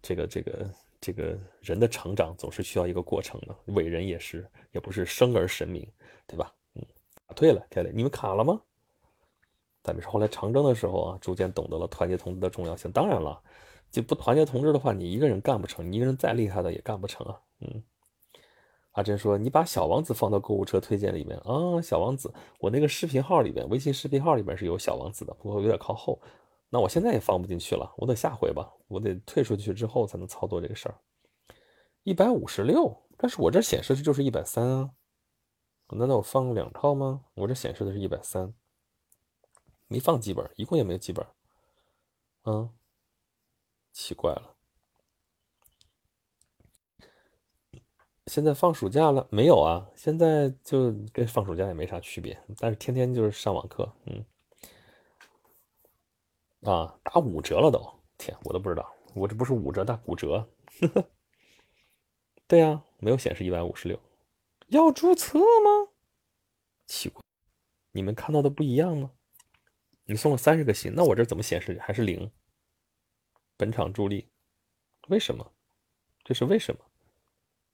[0.00, 0.70] 这个这个
[1.02, 5.86] 这个人的成长总是需要一个过程的，伟人也是，也不是生而神明，
[6.26, 6.50] 对吧？
[6.76, 6.82] 嗯，
[7.26, 8.58] 打退了，凯雷，你们卡了吗？
[9.82, 12.90] 咱们是后来长征的时候啊，逐渐懂得了团结同志的重要性。
[12.90, 13.38] 当然了。
[13.96, 17.40] 就不团结同志的话，你一个人干不成，你一个人再厉害的也干不成啊。
[17.60, 17.82] 嗯，
[18.92, 22.30] 阿珍说你把小王子放到购物车推荐里面啊，小王子，
[22.60, 26.20] 我那个视频号里边，微信视频号里边是有小王子的，不过有点靠后，
[26.68, 30.94] 那我现在也放不进去了，我得下回吧，我得退出去之后才能操作这个事儿。
[32.02, 34.90] 一百五十六，但是我这显示的就是一百三啊，
[35.88, 37.22] 难道我放了两套吗？
[37.32, 38.52] 我这显示的是一百三，
[39.88, 41.26] 没放几本，一共也没有几本，
[42.44, 42.68] 嗯。
[43.98, 44.54] 奇怪了，
[48.26, 49.90] 现在放暑假了没有啊？
[49.96, 54.22] 现在就跟放暑假也没啥区别，但是天天就是上网课，嗯，
[56.70, 57.80] 啊，打五折了都，
[58.18, 60.46] 天，我都不知道，我这不是五折打骨折，
[62.46, 63.98] 对呀，没有显示一百五十六，
[64.66, 65.90] 要注册吗？
[66.86, 67.22] 奇怪，
[67.92, 69.12] 你们看到的不一样吗？
[70.04, 72.30] 你送了三十个心，那我这怎么显示还是零？
[73.56, 74.28] 本场助力，
[75.08, 75.52] 为什么？
[76.24, 76.80] 这是为什么？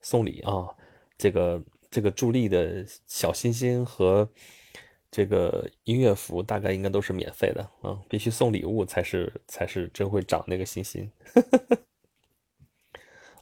[0.00, 0.68] 送礼啊！
[1.16, 4.28] 这个这个助力的小心心和
[5.10, 11.10] 这个音乐服大概应该都是免费的啊，必须送礼物才是才是真会长那个心心。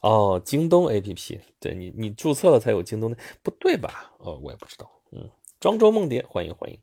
[0.01, 4.13] 哦，京东 APP，对你你注册了才有京东的，不对吧？
[4.19, 4.91] 哦，我也不知道。
[5.11, 5.29] 嗯，
[5.59, 6.79] 庄周梦蝶，欢迎欢迎。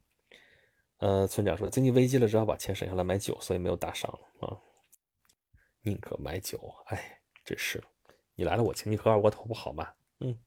[0.98, 4.56] 呃，村长说经济危机了，只好把钱省下来买酒，所以没有打赏啊。
[5.82, 7.82] 宁可买酒，哎，真是，
[8.34, 9.88] 你来了，我请你喝二锅头不好吗？
[10.20, 10.38] 嗯，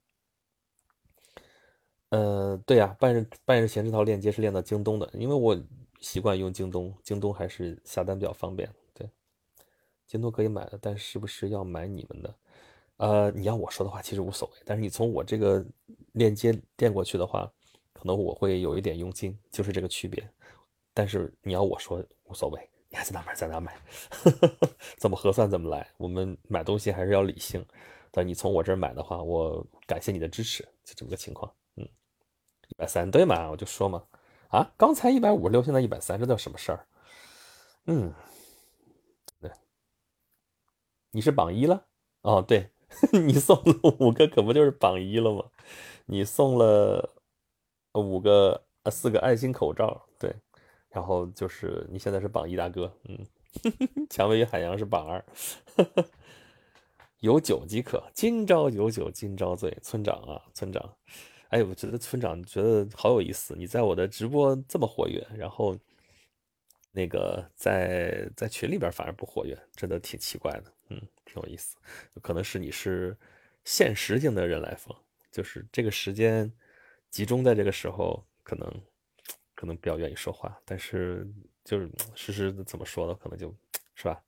[2.10, 5.60] 呃，对呀，半日半日闲这套链接是练到京东的，因为我
[6.00, 8.70] 习惯用京东，京东还是下单比较方便。
[8.94, 9.10] 对，
[10.06, 12.36] 京东可以买的，但是不是要买你们的？
[12.98, 15.66] 呃，你要我说的话，其实无所谓，但是你从我这个
[16.12, 17.52] 链接垫过去的话，
[17.94, 20.30] 可能我会有一点佣金，就是这个区别。
[20.94, 22.70] 但是你要我说无所谓。
[22.92, 23.74] 你还在哪买，在哪买，
[25.00, 25.90] 怎么核算怎么来。
[25.96, 27.66] 我们买东西还是要理性。
[28.12, 31.50] 但你从我这儿买的话，我感谢你的支持，就这么个情况。
[31.78, 31.88] 嗯，
[32.68, 33.50] 一百三对嘛？
[33.50, 34.04] 我就说嘛。
[34.50, 36.86] 啊，刚才一百五十六，现在一百三，这叫什么事儿？
[37.86, 38.14] 嗯，
[39.40, 39.50] 对，
[41.12, 41.86] 你是榜一了。
[42.24, 42.70] 哦，对，
[43.14, 45.46] 你送了五个，可不就是榜一了吗？
[46.08, 47.16] 你送了
[47.94, 50.06] 五个、四个爱心口罩，
[50.92, 53.18] 然后就是你现在是榜一大哥，嗯，
[54.12, 55.24] 蔷薇与海洋是榜二，
[57.22, 59.76] 有酒即可，今朝有酒今朝醉。
[59.82, 60.94] 村长啊，村长，
[61.48, 65.78] 哎，我觉得村长觉得好有意思，你在我的直播这么活跃，然后
[66.92, 71.78] 那个在在群里边反而不活跃，真的挺奇怪的，嗯，挺有意思，
[72.22, 73.18] 可能是你是
[73.64, 74.94] 现实性的人来疯，
[75.32, 76.52] 就是这个时间
[77.10, 78.70] 集中在这个时候，可能。
[79.62, 81.32] 可能比较愿意说话，但是
[81.64, 83.56] 就是事 实怎么说的，可能就
[83.94, 84.20] 是吧。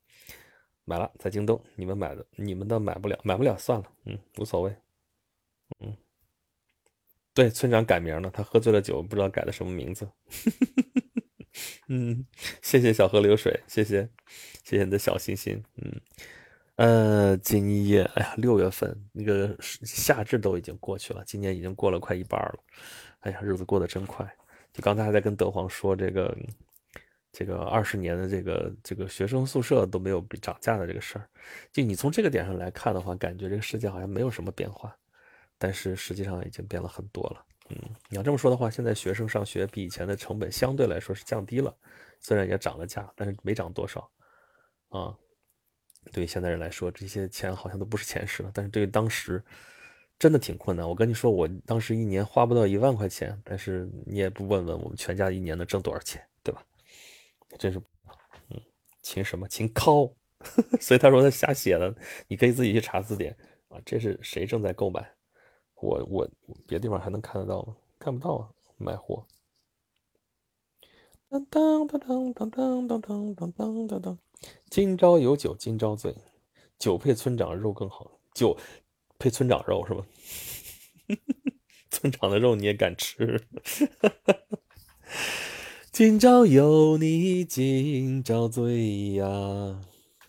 [0.85, 4.75] 买了在京东，你们买的，你们的买不了，买不了算了，嗯，无所谓。
[5.79, 5.97] 嗯，
[7.33, 10.07] 对，村长改名了，他喝醉了酒，不知道改的什么名字。
[11.89, 12.23] 嗯，
[12.61, 14.07] 谢谢小河流水，谢谢，
[14.63, 15.63] 谢谢你的小心心。
[15.77, 16.01] 嗯，
[16.75, 22.63] 呃，今夜，哎呀，六月份那个夏至都已经过去了，今年已经过了快一半了。
[23.21, 24.31] 哎呀，日子过得真快。
[24.73, 26.35] 就刚才还在跟德皇说这个，
[27.31, 31.29] 这个二十年的这个这个学生宿舍都没有涨价的这个事儿，
[31.71, 34.95] 就你从这个点上来看的话，感觉这个世界好像没有什么变化，
[35.59, 37.45] 但是实际上已经变了很多了。
[37.69, 37.77] 嗯，
[38.09, 41.71] 你要这么说的话，现在学生上学比以前的成本相对来说是降低了，
[42.19, 44.09] 虽然也涨了价，但是没涨多少。
[44.89, 45.15] 啊，
[46.11, 49.43] 对于现代人来说，这些钱好像都不是钱事了，但是对于当时。
[50.19, 56.63] 真的挺困难，我跟你说，我当时一年花不到一万块钱，但是你也不问问我们全家一年能挣多少钱，对吧？
[57.59, 57.79] 真是，
[58.49, 58.61] 嗯，
[59.01, 60.09] 秦什么秦靠，
[60.79, 61.93] 所以他说他瞎写的，
[62.27, 63.35] 你可以自己去查字典
[63.67, 63.77] 啊。
[63.85, 65.05] 这是谁正在购买？
[65.75, 66.29] 我我
[66.65, 67.75] 别地方还能看得到吗？
[67.99, 69.25] 看不到啊，卖货。
[71.29, 74.19] 当当当当当当当当当当当，
[74.69, 76.15] 今朝有酒今朝醉，
[76.79, 78.09] 酒配村长肉更好。
[78.33, 78.57] 酒
[79.23, 80.05] 配村长肉是吧？
[81.89, 83.41] 村长的肉你也敢吃？
[85.93, 89.79] 今朝有你今朝醉呀，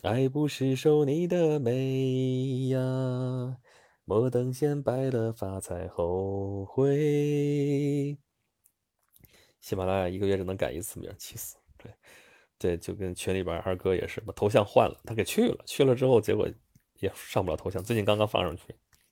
[0.02, 3.56] 爱不释手你的美呀，
[4.04, 8.16] 莫等闲白了发才后悔。
[9.60, 11.56] 喜马拉雅一个月只能改一次名，气死！
[11.76, 11.90] 对，
[12.58, 16.48] 对，就跟群里边二哥也是，把头像换了，他给去了，去了之后结果
[17.00, 18.62] 也上不了头像，最近刚刚放上去，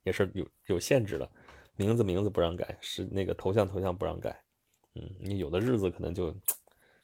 [0.02, 1.30] 也是有有限制的，
[1.76, 4.40] 名字名字不让改，是那个头像头像不让改，
[4.94, 6.30] 嗯，你有的日子可能就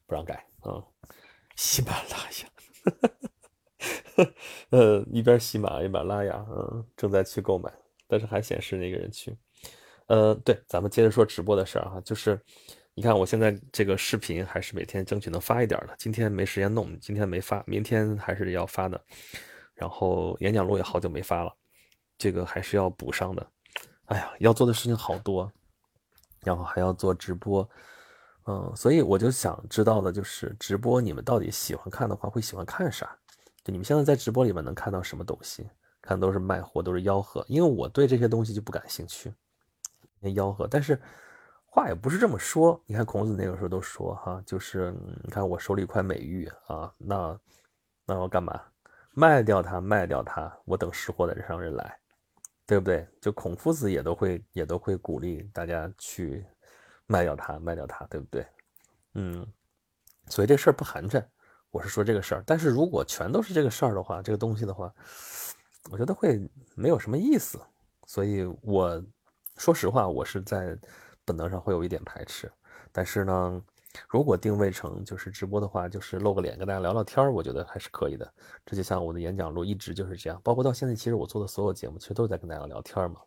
[0.07, 0.83] 不让改啊。
[1.57, 2.19] 喜马拉
[4.17, 4.27] 雅，
[4.71, 7.73] 呃，一边喜马一边拉雅，嗯，正在去购买，
[8.07, 9.37] 但是还显示那个人去，
[10.07, 12.41] 呃，对，咱们接着说直播的事儿哈，就是。
[12.95, 15.95] 你看，我现在这个视频还是每天争取能发一点的。
[15.97, 19.01] 今天没时间弄，今天没发，明天还是要发的。
[19.73, 21.55] 然后演讲录也好久没发了，
[22.19, 23.47] 这个还是要补上的。
[24.07, 25.51] 哎呀，要做的事情好多，
[26.41, 27.67] 然后还要做直播，
[28.47, 33.17] 嗯，所以我就想知道的就是直播你们到底喜欢看的话会喜欢看啥？
[33.65, 35.71] 就你们现在在直播里面能看到什么东西？
[36.03, 39.33] 看都是卖货，都是吆喝，因为我对这些东西就不感兴趣，
[40.21, 41.01] 那吆喝，但是。
[41.71, 44.91] 话也不是这么说，你看孔子那个时候都说哈，就是
[45.23, 47.39] 你看我手里一块美玉啊，那
[48.07, 48.61] 那我干嘛
[49.13, 49.79] 卖掉它？
[49.79, 51.97] 卖掉它，我等识货的人上人来，
[52.69, 53.05] 对不对？
[53.21, 56.47] 就孔夫子也都会也都会鼓励大家去
[57.07, 58.47] 卖掉它，卖掉它，对不对？
[59.15, 59.45] 嗯，
[60.29, 61.25] 所以这事儿不寒碜，
[61.71, 62.45] 我是说这个事儿。
[62.47, 64.95] 但是如果全都是这个事儿的话，这个东西的话，
[65.91, 67.59] 我觉得会没有什么意思。
[68.07, 69.05] 所以我
[69.57, 70.79] 说实话，我是在。
[71.25, 72.51] 本能上会有一点排斥，
[72.91, 73.63] 但是呢，
[74.09, 78.33] 如果定位成就是直播的话，就是露个脸跟大家聊聊天儿，我觉得还是可以的。
[78.65, 83.21] 这就像我的演讲录一直就是这样，包括到现在，其实我做的所有节目其实都在跟大家聊天嘛。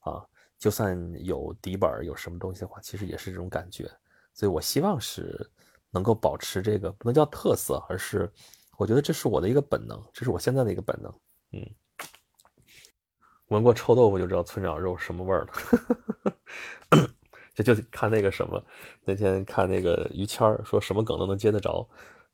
[0.00, 0.24] 啊，
[0.58, 3.90] 就算有底本有什么东西的话，其实也是这种感觉。
[4.34, 5.48] 所以我希望是
[5.90, 8.30] 能够保持这个不能叫特色，而是
[8.76, 11.12] 我觉得这是我的一个本能，这是我现在的一个本能。
[11.52, 11.74] 嗯，
[13.48, 15.52] 闻过臭豆腐就知道村长肉什么味儿了。
[17.62, 18.62] 这就看那个什么，
[19.04, 21.88] 那天看那个于谦儿说什么梗都能接得着，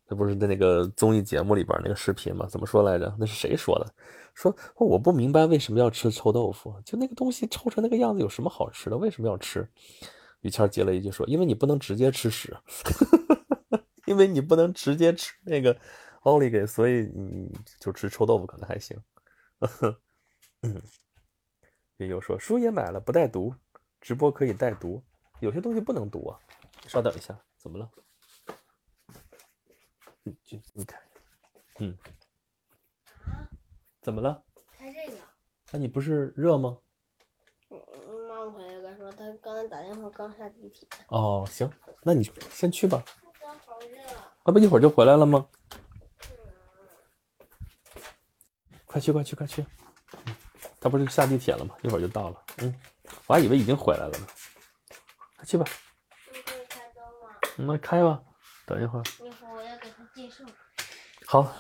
[0.08, 2.46] 那不是在那个综艺节目里边那个视频吗？
[2.48, 3.14] 怎么说来着？
[3.18, 3.94] 那是谁说的？
[4.34, 8.96] 说我不明白为什么要吃臭豆腐，就那个东西臭成那个样子有什么好吃的？
[8.96, 9.68] 为什么要吃？
[10.40, 12.56] 于谦接了一句说：“因为你不能直接吃屎，
[14.06, 15.76] 因为你不能直接吃那个
[16.22, 17.48] 奥利给，所以你
[17.78, 18.98] 就吃臭豆腐可能还行。
[20.62, 20.82] ”嗯，
[21.98, 23.54] 也有说书也买了不带读，
[24.00, 25.04] 直播可以带读。
[25.43, 26.38] 有些东西不能读啊，
[26.86, 27.90] 稍等一下，怎么了？
[30.22, 30.32] 你
[30.72, 31.03] 你看，
[31.80, 31.99] 嗯，
[34.01, 34.40] 怎么了？
[34.78, 35.18] 开这个。
[35.72, 36.78] 那你不是热吗？
[37.70, 37.80] 嗯，
[38.28, 40.86] 妈妈回来了，说他刚才打电话，刚下地铁。
[41.09, 41.68] 哦，行，
[42.05, 42.22] 那你
[42.53, 43.03] 先去吧。
[43.66, 43.99] 好热。
[44.45, 45.45] 那不一会儿就回来了吗？
[48.86, 49.66] 快去快去快去！
[50.78, 51.74] 他不是下地铁了吗？
[51.82, 52.45] 一会儿就到了。
[52.59, 52.72] 嗯，
[53.26, 54.26] 我还以为已经回来了呢。
[55.45, 55.64] 去吧，
[57.57, 58.22] 那开吧，
[58.66, 59.03] 等一会儿。
[59.24, 60.45] 一会儿我要给他介绍。
[61.26, 61.53] 好，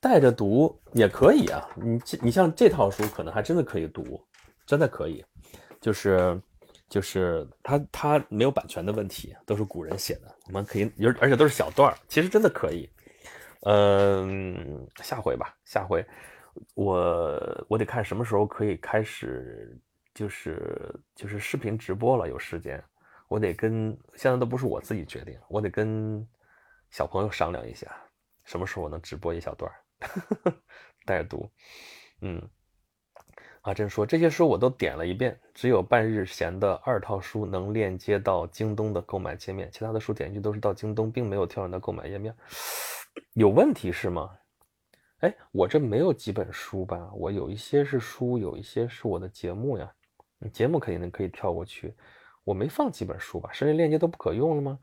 [0.00, 1.68] 带着读也可以啊。
[1.76, 4.22] 你你像这套书，可能还真的可以读，
[4.66, 5.24] 真的可以。
[5.80, 6.40] 就是
[6.88, 12.88] 就是它它没有版权的问题，都是古人写的，我们可以，而而且都是小段儿其实真的可以。
[13.62, 16.04] 嗯，下回吧，下回
[16.74, 19.80] 我我得看什么时候可以开始。
[20.14, 22.82] 就是就是视频直播了，有时间，
[23.28, 26.26] 我得跟现在都不是我自己决定，我得跟
[26.90, 27.90] 小朋友商量一下，
[28.44, 29.72] 什么时候我能直播一小段
[31.06, 31.50] 带着读。
[32.20, 32.46] 嗯，
[33.62, 42.36] 阿珍说这些书我都点了一遍，只有半日闲的二套书能链接到京东的购买界面，其他的书点进去都是到京东，并没有跳转到购买页面，
[43.32, 44.30] 有问题是吗？
[45.20, 47.10] 哎，我这没有几本书吧？
[47.14, 49.92] 我有一些是书，有一些是我的节目呀。
[50.50, 51.94] 节目肯定可以跳过去，
[52.44, 53.50] 我没放几本书吧？
[53.52, 54.78] 深圳链接都不可用了吗？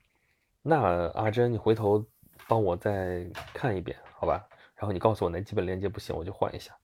[0.62, 0.80] 那
[1.14, 2.06] 阿珍，你回头
[2.48, 4.48] 帮我再看一遍，好吧？
[4.76, 6.76] 然后你告诉我哪几本链接不行，我就换一下。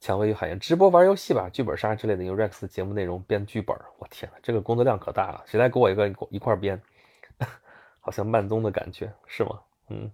[0.00, 3.76] 蔷薇与海燕直播玩游戏吧，剧本杀之类的，用 Rex 的节目内容编剧本。
[3.98, 6.80] 我天呐，这个工作量可大了，谁来给我一个一块编？
[8.00, 9.60] 好像慢综的感觉是吗？
[9.88, 10.10] 嗯。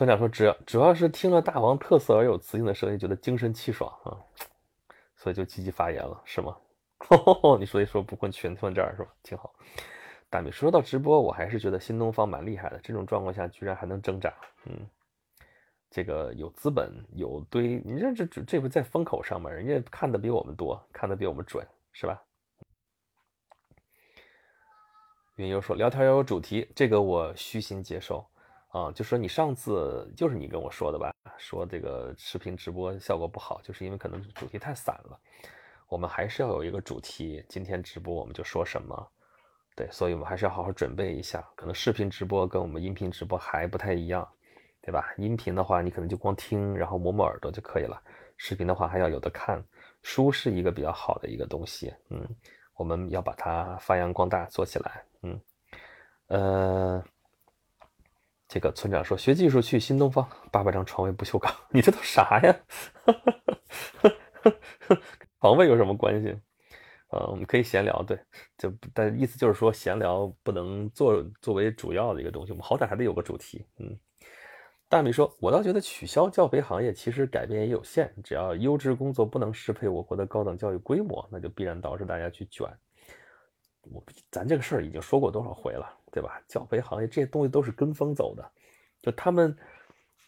[0.00, 4.16] 村长说：“主要主要是听了大王特色而有磁性的声音，觉得精神气爽啊，
[5.14, 6.56] 所以就积极发言了，是吗？
[7.60, 9.10] 你说一说不混群，听这儿是吧？
[9.22, 9.54] 挺好。
[10.30, 14.32] 大米说到直播，我还是觉得新东方蛮厉害的，这种状况下居然还能挣扎，
[14.64, 14.88] 嗯，
[15.90, 19.50] 这个有资本有堆，你这这这不在风口上吗？
[19.50, 22.22] 人家看的比我们多，看的比我们准，是吧？
[25.36, 28.26] 云游说聊天要有主题，这个我虚心接受
[28.70, 28.90] 啊。
[28.92, 35.18] 就说你上次就是你跟我说的吧，说这个视频直播效果不好，就是因为可能主题太散了。
[35.88, 39.12] 我们还是要有一个主题，今天直播我们就说什么。
[39.76, 41.40] 对，所以我们还是要好好准备一下。
[41.54, 44.28] 可能视频直播跟我们音频直播还不太一样，
[44.82, 45.14] 对吧？
[45.16, 48.00] 音频的话，你可能就光听，然后摸摸耳朵就可以了。
[48.36, 49.62] 视频的话，还要有的看。
[50.02, 52.26] 书是一个比较好的一个东西，嗯，
[52.74, 55.04] 我们要把它发扬光大，做起来。
[55.22, 55.40] 嗯，
[56.28, 57.04] 呃，
[58.52, 62.60] 这个村长说学技术去新东方，八百张床位不锈钢， 你这都啥呀？
[65.38, 66.36] 床位有什么关系？
[67.10, 68.18] 呃，我们可以闲聊，对，
[68.58, 73.64] 就但意思就是说闲聊不能作作为主要的一个东西，我们好歹还得有个主题。
[73.78, 73.96] 嗯，
[74.88, 82.66] 大米说，我倒觉得取消教培行业其实改变也有限，只要优质工作不能适配我国的高等教育规模，那就必然导致大家去卷。
[83.82, 86.40] 我咱这个事儿已经说过多少回了，对吧？
[86.48, 88.50] 教培行业这些东西都是跟风走的，
[89.00, 89.56] 就他们，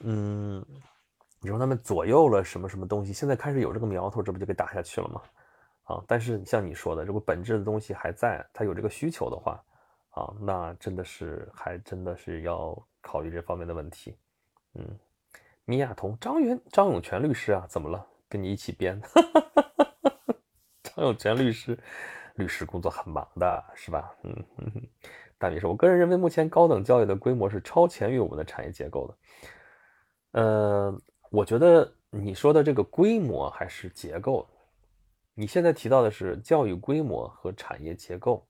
[0.00, 0.64] 嗯，
[1.40, 5.22] 你说他们左右了什么什么东西，现在开始有这个苗头，这不就给打下去了吗？
[5.84, 9.60] 啊，但是像你说的，如果本质的东西还在，他有这个需求的话，
[10.10, 14.16] 啊，那真的是还真的是要考虑这方面的问题。
[14.74, 14.98] 嗯，
[15.64, 18.06] 米亚彤，张元张永全律师啊，怎么了？
[18.28, 19.00] 跟你一起编？
[20.84, 21.76] 张永全律师，
[22.36, 24.14] 律师工作很忙的是吧？
[24.22, 24.88] 嗯嗯。
[25.42, 30.40] 大米说，我个人认为，目前高等教育的规模是超前于我们的产业结构的。
[30.40, 30.96] 呃，
[31.32, 34.48] 我觉得你说的这个规模还是结构。
[35.34, 38.46] 你现在提到的是教育规模和产业结构，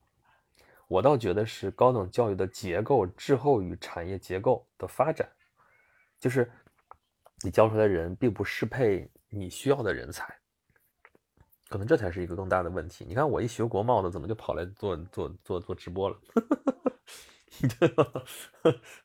[0.86, 5.26] 我倒觉得是高等教育的结构滞后于产业结构的发展，
[6.20, 6.52] 就是
[7.42, 10.30] 你教出来的人并不适配你需要的人才，
[11.72, 13.02] 可能这才是一个更大的问题。
[13.08, 16.16] 你看我一学国贸的，怎么就跑来做做做做直播了？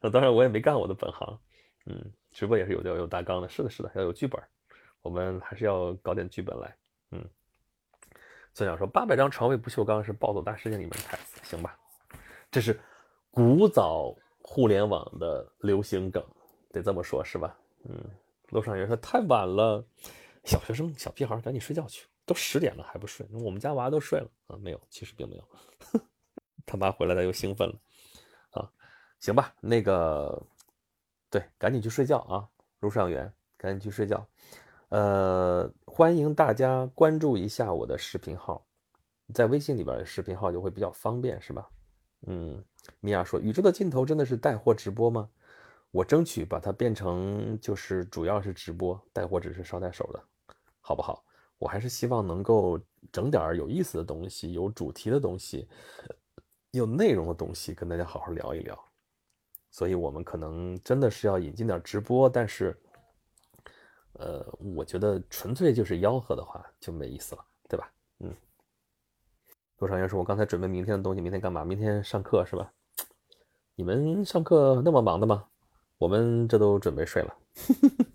[0.11, 1.39] 当然我也没干我的本行，
[1.85, 4.37] 嗯，直播也是有有有大纲的，是的，是的，要有剧本，
[5.01, 6.75] 我们还是要搞点剧本来，
[7.11, 7.23] 嗯。
[8.53, 11.77] 孙想说：“八百张床位不锈钢是暴走大事件里面的台词，行吧？
[12.51, 12.77] 这是
[13.29, 16.25] 古早互联网的流行梗，
[16.71, 17.55] 得这么说，是吧？
[17.87, 17.95] 嗯。”
[18.49, 19.85] 楼上有人说：“太晚了，
[20.43, 23.25] 小学生、小屁孩赶紧睡觉去，都十点了还不睡。
[23.31, 25.47] 我们家娃都睡了啊，没有，其实并没有。
[26.67, 27.75] 他妈回来他又兴奋了
[28.51, 28.69] 啊，
[29.19, 29.55] 行吧？
[29.61, 30.39] 那个，
[31.31, 32.47] 对，赶紧去睡觉啊，
[32.81, 34.27] 卢尚元，赶紧去睡觉。”
[34.89, 38.65] 呃，欢迎大家关注一下我的视频号，
[39.33, 41.69] 在微信里边视频号就会比较方便，是吧？
[42.25, 42.63] 嗯，
[42.99, 45.29] 米娅说，宇宙的尽头真的是带货直播吗？
[45.91, 50.21] 我争取把它变成就是主要是直播，带货只是捎带手的，
[50.81, 51.23] 好不好？
[51.57, 52.79] 我还是希望能够
[53.11, 55.67] 整点有意思的东西，有主题的东西，
[56.71, 58.77] 有内容的东西，跟大家好好聊一聊。
[59.71, 62.75] 所以我们可能真的是要引进点直播，但是。
[64.19, 64.43] 呃，
[64.75, 67.93] 我觉得纯粹就是吆喝的话就没意思了，对吧？
[68.17, 68.33] 嗯。
[69.77, 71.63] 多少人说，我刚才准备明天的东西，明天干嘛？
[71.63, 72.73] 明天上课是吧？
[73.75, 75.45] 你们上课那么忙的吗？
[75.99, 77.37] 我们这都准备睡了。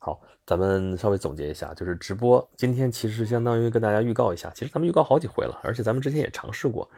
[0.00, 6.90] 好，咱们稍微总结一下，就是直播今天其实相当于跟大家预告一下，其实咱们预告好几回了，而且咱们之前也尝试过，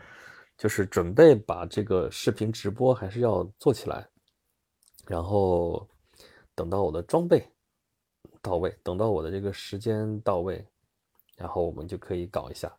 [0.57, 4.09] 就是准备把这个视频直播还是要做起来，
[5.07, 5.87] 然后。
[6.55, 7.49] 等到我的装备
[8.43, 10.63] 到位，等到我的这个时间到位，
[11.35, 12.71] 然后我们就可以搞一下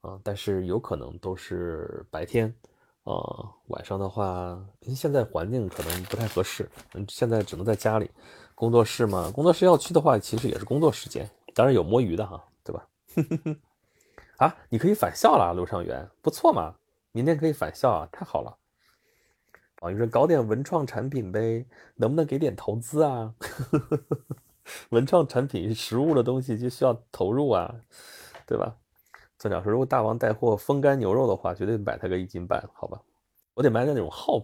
[0.00, 0.18] 啊。
[0.24, 2.52] 但是有可能都是白天
[3.04, 3.14] 啊，
[3.68, 6.68] 晚上的话，因为现在环境可能不太合适，
[7.08, 8.10] 现在只能在家里。
[8.60, 12.86] 工作室嘛，工作室要去的话，其实也是工作时间，当然有摸鱼的哈，对吧？
[14.36, 16.74] 啊，你可以返校了，刘尚元，不错嘛，
[17.12, 18.54] 明天可以返校啊，太好了。
[19.80, 23.34] 啊，你说搞点文创产品呗，能不能给点投资啊？
[24.90, 27.74] 文创产品、实物的东西就需要投入啊，
[28.44, 28.76] 对吧？
[29.38, 33.00] 村长说，如果大王带货风干牛肉的话，绝对买他个一斤半，好吧？
[33.54, 34.42] 我得买点那种耗，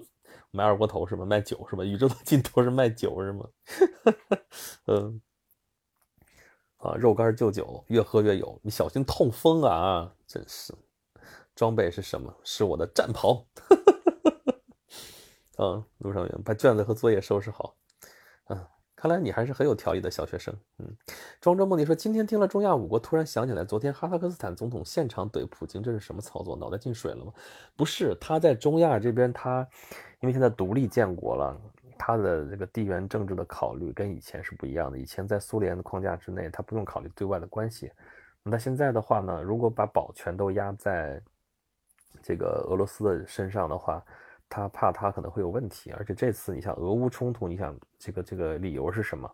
[0.56, 1.24] 卖二锅头是吧？
[1.24, 1.84] 卖酒是吧？
[1.84, 3.46] 宇宙的尽头是卖酒是吗？
[4.88, 5.20] 嗯，
[6.78, 10.14] 啊，肉干就酒，越喝越有，你小心痛风啊！
[10.26, 10.74] 真是，
[11.54, 12.34] 装备是什么？
[12.42, 13.46] 是我的战袍。
[15.58, 17.76] 嗯，路上员把卷子和作业收拾好。
[18.48, 18.66] 嗯，
[18.96, 20.52] 看来你还是很有条理的小学生。
[20.78, 20.96] 嗯，
[21.38, 26.56] 庄周梦蝶说，今天听了中亚五国，突然想起来，昨天哈萨克斯坦总统现场怼普京，这是什么操作？
[26.56, 27.30] 脑袋进水了吗？
[27.76, 29.68] 不是，他在中亚这边，他
[30.20, 31.54] 因为现在独立建国了，
[31.98, 34.98] 他的这个地缘政治的考虑跟以前是不一样的。
[34.98, 37.92] 以前在苏联的框架之内，他不用考虑对外的关系。
[38.42, 41.20] 那现在的话呢，如果把宝全都压在
[42.22, 44.02] 这个俄罗斯的身上的话，
[44.48, 49.30] 他怕他可能会有问题，而且这次你像俄乌冲突，你想这个这个理由是什么？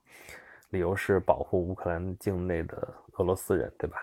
[0.70, 2.76] 理由是保护乌克兰境内的
[3.18, 3.98] 俄罗斯人，对吧？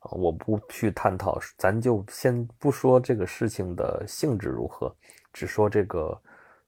[0.00, 4.92] 啊，我不去探讨，咱就先不说这个事情的性质如何，
[5.32, 6.22] 只说这个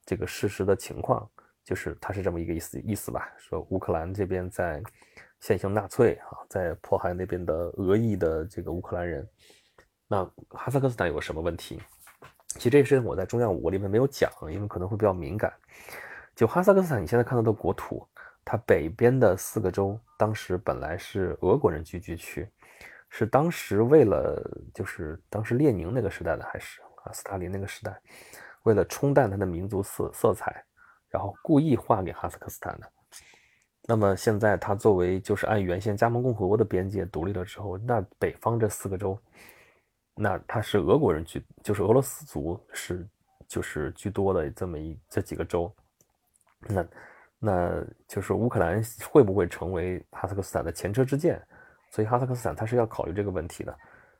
[0.05, 1.29] 这个事实的情况，
[1.65, 3.29] 就是他是这么一个意思意思吧？
[3.37, 4.81] 说乌克兰这边在
[5.41, 9.27] 现行纳粹啊，在迫害那边的俄裔的这个乌克兰人，
[10.07, 11.77] 那哈萨克斯坦有什么问题？
[12.57, 15.53] 其实这个事情我在中央五国里面没有讲，因为可能会比较敏感。
[16.35, 18.07] 就哈萨克斯坦，你现在看到的国土，
[18.43, 22.49] 它北边的四个州，当时本来是俄国人聚居区，
[23.09, 24.41] 是当时为了
[24.73, 28.01] 就是当时列宁那个时代的还是啊斯大林那个时代，
[28.63, 30.63] 为了冲淡它的民族色色彩，
[31.09, 32.91] 然后故意划给哈萨克斯坦的。
[33.87, 39.19] 那么现在它作为就是按原先加盟共和国的边界独立了之后，那北方这四个州。
[40.15, 43.05] 那他是俄国人居，就是俄罗斯族是
[43.47, 45.69] 就是居多的这么一这几个州，
[46.61, 46.85] 那
[47.37, 51.41] 那就是乌克兰会不会成为哈萨克斯坦的前车之鉴？
[51.91, 53.77] 所以哈萨克斯坦他是要考虑这个问题的。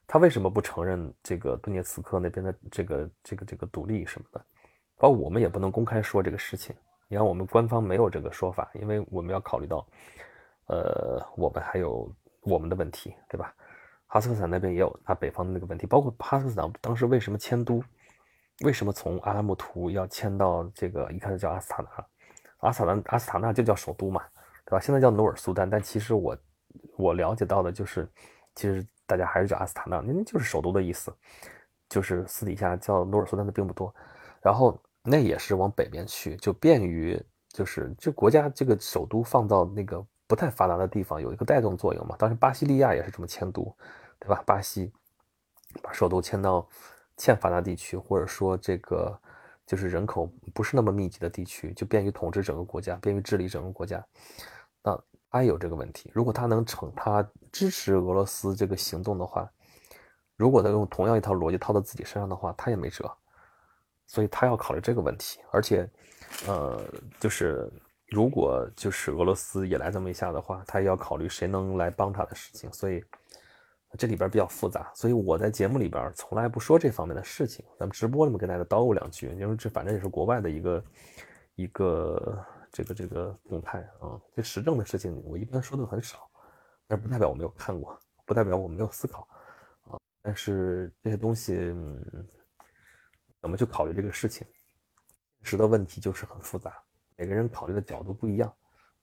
[0.07, 4.45] 他为什么不承认这个顿涅茨克那边的这个这个这个独立什么的？
[4.97, 6.75] 包括我们也不能公开说这个事情。
[7.07, 9.85] 你看我们官方没有这个说法，因为我们要考虑到，
[10.67, 12.07] 呃，我们还有
[12.41, 13.53] 我们的问题，对吧？
[14.15, 17.83] 哈萨克斯坦那边也有他北方的那个问题，包括哈萨克斯坦当时为什么迁都，
[18.61, 21.89] 为什么从阿拉木图要迁到这个一开始叫阿斯塔纳，
[22.59, 24.23] 阿斯塔纳阿斯塔纳就叫首都嘛，
[24.63, 24.79] 对吧？
[24.79, 26.37] 现在叫努尔苏丹，但其实我
[26.95, 28.07] 我了解到的就是，
[28.55, 31.13] 其实大家还是叫阿斯塔纳，那就是首都的意思，
[31.89, 33.93] 就是私底下叫努尔苏丹的并不多，
[34.41, 40.01] 然后那也是往北边去，就便于就是就国家这个首都放到那个。
[40.27, 42.15] 不太发达的地方有一个带动作用嘛？
[42.17, 43.71] 当时巴西利亚也是这么迁都，
[44.19, 44.41] 对吧？
[44.45, 44.91] 巴西
[45.81, 46.67] 把首都迁到
[47.17, 49.19] 欠发达地区，或者说这个
[49.65, 54.05] 就是人口不是那么密集的地区，就便于统治整个国家，便于治理整个国家。
[54.83, 54.99] 那
[55.29, 59.49] 他有这个问题，如果他能成，他支持俄罗斯这个行动的话，
[60.35, 63.11] 如果他用同样一套逻辑套到自己身上的话，他也没辙。
[64.07, 65.89] 所以他要考虑这个问题，而且，
[66.47, 66.81] 呃，
[67.19, 67.71] 就是。
[68.09, 73.03] 如果就是俄罗斯也来这么一下的话，他也要考虑谁能来帮他的事情，所以
[73.97, 74.91] 这里边比较复杂。
[74.95, 80.83] 所以我在节目里边从来不说这方面的事情，咱们直播里面跟大家叨咕两句，因为这反正也是国外的一个
[81.55, 84.19] 一个这个这个动态啊。
[84.35, 86.29] 这时政的事情我一般说的很少，
[86.87, 89.27] 但不代表我没有看过，不代表我没有思考
[89.89, 89.99] 啊。
[90.21, 91.55] 但是这些东西
[93.41, 94.47] 怎么去考虑这个事情，
[95.39, 96.73] 现实的问题就是很复杂。
[97.17, 98.53] 每个人考虑的角度不一样，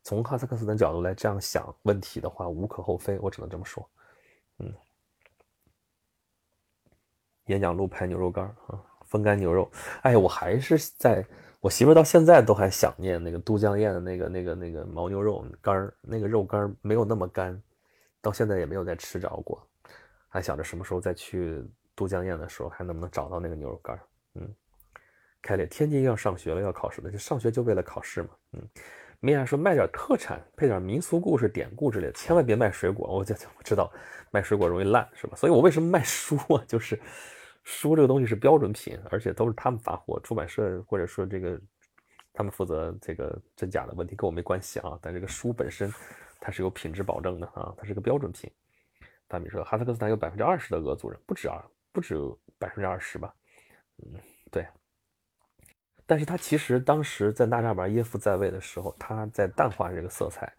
[0.02, 3.88] 从哈萨克斯坦角度来这样想问题的话，无可厚非，我只能这么说。
[4.58, 4.74] 嗯，
[7.46, 9.70] 演讲录拍牛肉干啊，风干牛肉。
[10.02, 11.24] 哎，我还是在
[11.60, 17.60] 我媳妇到现在都还想念那个都江堰的那个那个那个牦牛肉干，那个肉干没有那么干，
[18.20, 19.66] 到现在也没有再吃着过，
[20.28, 21.64] 还想着什么时候再去
[21.94, 24.00] 都江堰的时候，还能不能找到那个牛肉干。
[24.34, 24.54] 嗯。
[25.44, 28.28] 开列，天津要上学了，要考试了，就上学就为了考试嘛。
[28.52, 28.62] 嗯，
[29.24, 33.06] 没啥说卖点特产，配点民俗故事、典故之类的，千万别卖水果。
[33.06, 33.88] 我就我知道
[34.32, 35.36] 卖水果容易烂，是吧？
[35.36, 36.62] 所以我为什么卖书啊？
[36.66, 37.00] 就是
[37.62, 41.56] 书这个东西是标准品，而且都是他们发货，出版社或者说这个
[42.32, 44.98] 他们负责这个真假的问题跟我没关系啊。
[45.00, 45.88] 但这个书本身
[46.40, 48.50] 它是有品质保证的啊，它是个标准品。
[49.28, 52.16] 大米说哈萨克斯坦有百分之二十的俄族人，不止啊，不止
[52.58, 53.32] 百分之二十吧？
[53.98, 54.20] 嗯，
[54.50, 54.66] 对。
[56.12, 60.52] 但是他其实当时在纳扎尔耶夫在位的时候，他在淡化这个色彩，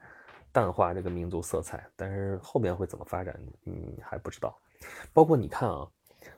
[0.52, 1.88] 淡化这个民族色彩。
[1.96, 4.60] 但是后面会怎么发展，嗯，还不知道。
[5.14, 5.88] 包括你看啊，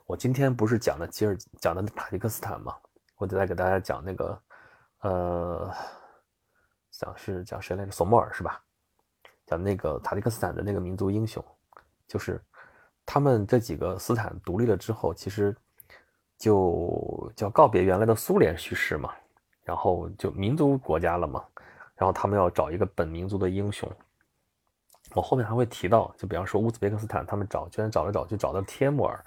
[0.04, 2.76] 我今天不是讲的吉尔讲的塔吉克斯坦嘛，
[3.16, 4.42] 我就在给大家讲那个，
[5.00, 5.74] 呃，
[6.90, 7.90] 讲是讲谁来着？
[7.90, 8.62] 索莫尔是吧？
[9.46, 11.42] 讲那个塔吉克斯坦的那个民族英雄，
[12.06, 12.38] 就是
[13.06, 15.56] 他们这几个斯坦独立了之后，其实。
[16.38, 19.12] 就叫告别原来的苏联叙事嘛，
[19.62, 21.44] 然后就民族国家了嘛，
[21.94, 23.88] 然后他们要找一个本民族的英雄。
[25.14, 29.24] 我后面还会提到，就比方说乌兹别克斯坦，他们找居然找来找去找到帖木儿。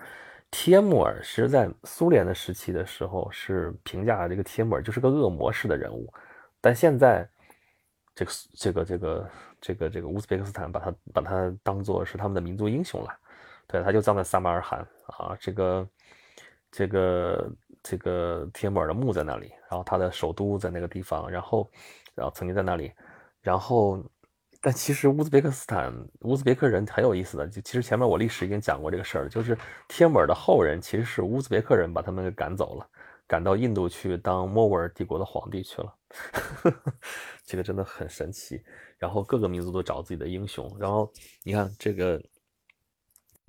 [0.52, 6.12] 帖木儿是在苏联的时期的时候是评价这个帖木儿就是个恶魔式的人物，
[6.60, 7.28] 但现在
[8.16, 9.30] 这个这个这个
[9.62, 13.16] 这个这个乌兹别克斯坦把他把他当做是他们的民族英雄了，
[13.68, 15.88] 对，他就葬在撒马尔罕啊，这个
[16.72, 17.48] 这个
[17.82, 21.72] 这个帖木儿的墓在那里，然后他的首都在那个地方，然后
[22.16, 22.92] 然后曾经在那里，
[23.42, 24.04] 然后
[24.62, 29.58] 但其实乌兹别克斯坦乌兹别克人很有意思的，就其实前面我历史已经讲过这个事儿了，就是
[29.88, 32.88] 帖木儿的后人其实是乌兹别克人把他们给赶走了。
[33.28, 35.96] 赶到印度去当莫卧儿帝国的皇帝去了，
[37.46, 38.60] 这个真的很神奇。
[38.98, 40.68] 然后各个民族都找自己的英雄。
[40.80, 42.20] 然后你看这个，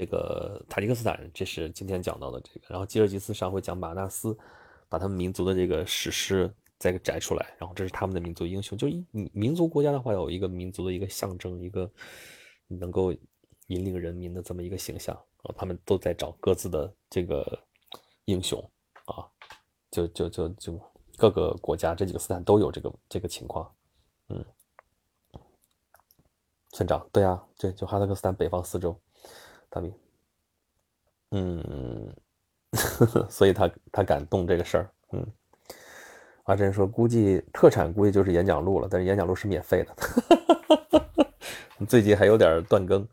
[0.01, 2.60] 这个塔吉克斯坦，这是今天讲到的这个。
[2.70, 4.35] 然后吉尔吉斯上回讲马纳斯，
[4.89, 7.55] 把他们民族的这个史诗再给摘出来。
[7.59, 8.78] 然后这是他们的民族英雄。
[8.78, 9.05] 就一
[9.35, 11.90] 民族国家的话，有一个民族的一个象征，一个
[12.66, 13.12] 能够
[13.66, 15.55] 引领人民的这么一个形象啊。
[15.55, 17.62] 他们都在找各自的这个
[18.24, 18.59] 英雄
[19.05, 19.28] 啊。
[19.90, 20.81] 就就就就
[21.18, 23.70] 各个国家这几个斯坦都有这个这个情况，
[24.31, 24.43] 嗯，
[26.70, 28.78] 村长对啊，对，就哈萨克斯坦北方四
[29.70, 29.94] 大米，
[31.30, 32.14] 嗯，
[33.30, 35.26] 所以他他敢动这个事儿，嗯，
[36.44, 39.97] 阿珍说估计特产估计就是演讲录了，但是演讲录是免费的，
[41.88, 43.06] 最近还有点断更。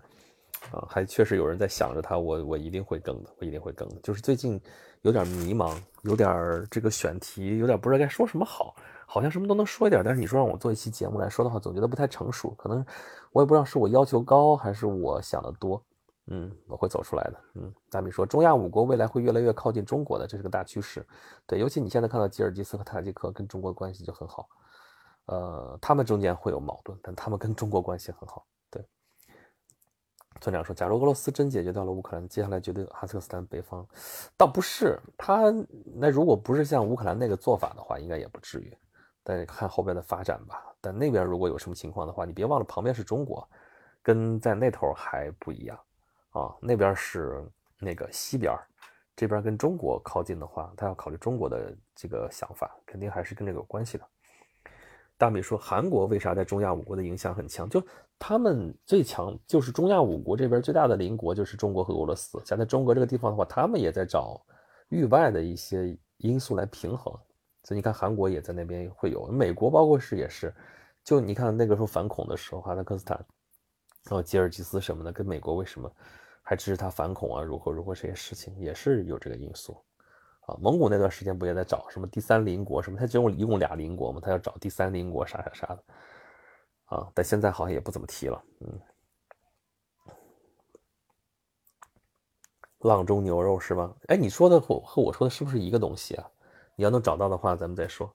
[0.69, 3.95] 啊，还确实有人在想着他，我我一定会更的，我一定会更的。
[4.03, 4.59] 就是最近
[5.01, 8.75] 有点迷茫，有点这个选题有点不知道该说什么好，
[9.05, 12.49] 好像什么都能说一点，但是你说让我做一期节目来说的话，总觉得不太成熟。
[12.57, 12.85] 可能
[13.31, 15.81] 我也不知道是我要求高还是我想的多。
[16.27, 17.41] 嗯，我会走出来的。
[17.55, 21.05] 嗯，大米说中亚五国未来会越来越靠近中国的，这是个大趋势。
[21.45, 24.47] 对，尤其你现在看到吉尔吉斯和塔吉克跟中国关系就很好，
[25.25, 28.45] 呃，他们中间会有矛盾，但他们跟中国关系很好。
[28.69, 28.85] 对
[30.41, 33.87] 村长说：“假如俄罗斯真解决掉了乌克兰，接下来绝对哈萨克斯坦北方，
[34.37, 35.51] 倒不是他
[35.95, 38.77] 那如果不是像乌克兰那个做法的话，应该也不至于。
[39.23, 40.63] 但是看后边的发展吧。
[40.79, 43.49] 但那边如果有什么情况的话，你别忘了旁边是中国，
[44.03, 45.79] 跟在那头还不一样
[46.39, 46.55] 啊。
[46.61, 47.43] 那边是
[47.79, 48.53] 那个西边，
[49.15, 54.05] 这边跟中国靠近的话，他要考虑中国的这个想法，肯定还是跟这个有关系的。”
[55.19, 57.67] 大美说：“韩国为啥在中亚五国的影响很强？
[57.67, 57.83] 就
[58.19, 62.39] 他们最强，就是中亚五国这边最大的邻国就是中国和俄罗斯。
[62.45, 64.39] 现在中国这个地方的话，他们也在找
[64.89, 67.11] 域外的一些因素来平衡。
[67.63, 70.53] 所以你看，韩国也在那边会有，美国包括是也是。
[71.03, 73.17] 就你看那个时候反恐的时候，哈萨克斯坦，
[74.03, 75.91] 然后吉尔吉斯什么的，跟美国为什么
[76.47, 77.43] 还支持他反恐啊？
[77.43, 79.77] 如何如何这些事情也是有这个因素。”
[80.47, 82.97] 啊，蒙古那段时间不也在找什么第三邻国什么？
[82.97, 85.83] 他只有一共俩邻国嘛，他要找第三邻国啥啥啥的，
[86.85, 88.41] 啊，但现在好像也不怎么提了。
[88.61, 88.79] 嗯，
[92.79, 93.93] 阆中牛肉是吗？
[94.07, 96.25] 哎，你说的和和我说的是不是一个东西啊？
[96.77, 98.09] 你要能找到的话，咱们再说。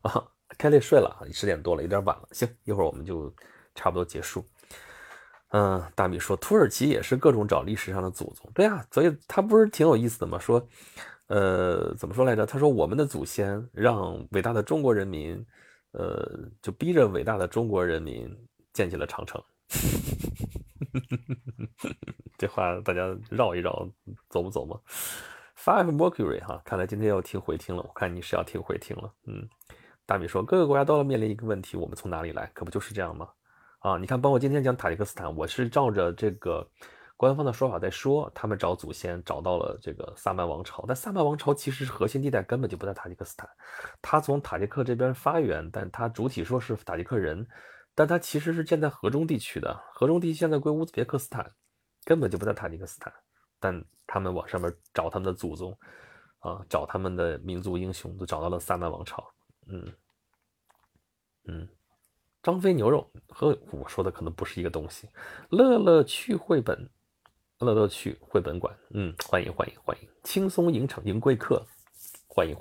[0.00, 2.26] 啊，开累睡了，十点多了，有点晚了。
[2.32, 3.30] 行，一会儿我们就
[3.74, 4.42] 差不多结束。
[5.56, 10.38] 嗯，大米说土耳其也是各种找历史上的祖宗，对啊，所以他不是挺有意思的吗？
[10.38, 10.66] 说。
[11.28, 12.44] 呃，怎么说来着？
[12.44, 15.42] 他说我们的祖先让伟大的中国人民，
[15.92, 16.22] 呃，
[16.60, 18.28] 就逼着伟大的中国人民
[18.74, 19.42] 建起了长城。
[22.36, 23.88] 这话大家绕一绕，
[24.28, 24.78] 走不走吗
[25.56, 27.82] ？Five Mercury 哈，看来今天要听回听了。
[27.82, 29.10] 我看你是要听回听了。
[29.26, 29.48] 嗯，
[30.04, 32.50] 大米说各个国家都要面临一个问题：我们从哪里来？
[32.52, 33.26] 可不就是这样吗？
[33.84, 36.66] 啊，你看，包括今天讲塔吉克斯坦，我是照着这个。
[37.18, 43.46] 官方的说法在说，他们找祖先找到了这个萨曼王朝，但萨曼王朝其实核心地带根本就不在塔吉克斯坦，
[44.00, 47.46] 他从塔吉克这边发源，但他主体说是塔吉克人，
[47.94, 51.52] 但他其实是建在河中地区的，河中地区现在归乌兹别克斯坦，
[52.04, 53.12] 根本就不在塔吉克斯坦，
[53.60, 55.78] 但他们往上面找他们的祖宗，
[56.38, 59.24] 啊，找他们的民族英雄，都找到了萨曼王朝，
[59.68, 59.92] 嗯，
[61.46, 61.68] 嗯，
[62.44, 65.08] 张飞牛肉和我说的可能不是一个东西，
[65.48, 66.88] 乐乐趣绘本。
[67.60, 71.64] 乐乐趣绘本馆，嗯，欢迎欢迎欢迎，轻松迎场迎贵客，
[72.26, 72.54] 欢迎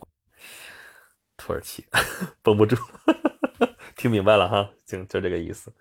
[1.35, 1.85] 土耳其，
[2.41, 2.77] 绷不住，
[3.97, 5.73] 听明白了哈，就，就这个意思。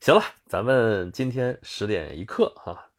[0.00, 2.89] 行了，咱们今天十点一刻哈。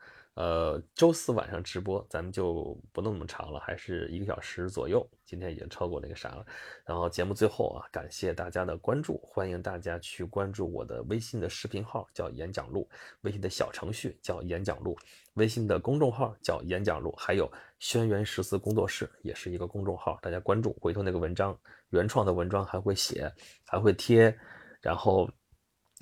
[0.42, 5.08] 呃，周四晚上直播，咱们就不那么长了，还是一个小时左右。
[5.24, 6.44] 今天已经超过那个啥了。
[6.84, 12.82] 然后节目最后啊，感谢大家的关注，欢迎大家去关注我的微信的视频号，叫演讲录；
[13.22, 14.96] 微信的小程序叫演讲录；
[15.36, 17.48] 微信的公众号叫演讲录；还有
[17.78, 20.76] 轩辕十四工作室也是一个公众号，大家关注。
[20.82, 21.56] 回头那个文章，
[21.92, 23.32] 原创的文章还会写，
[23.68, 24.36] 还会贴，
[24.82, 25.30] 然后。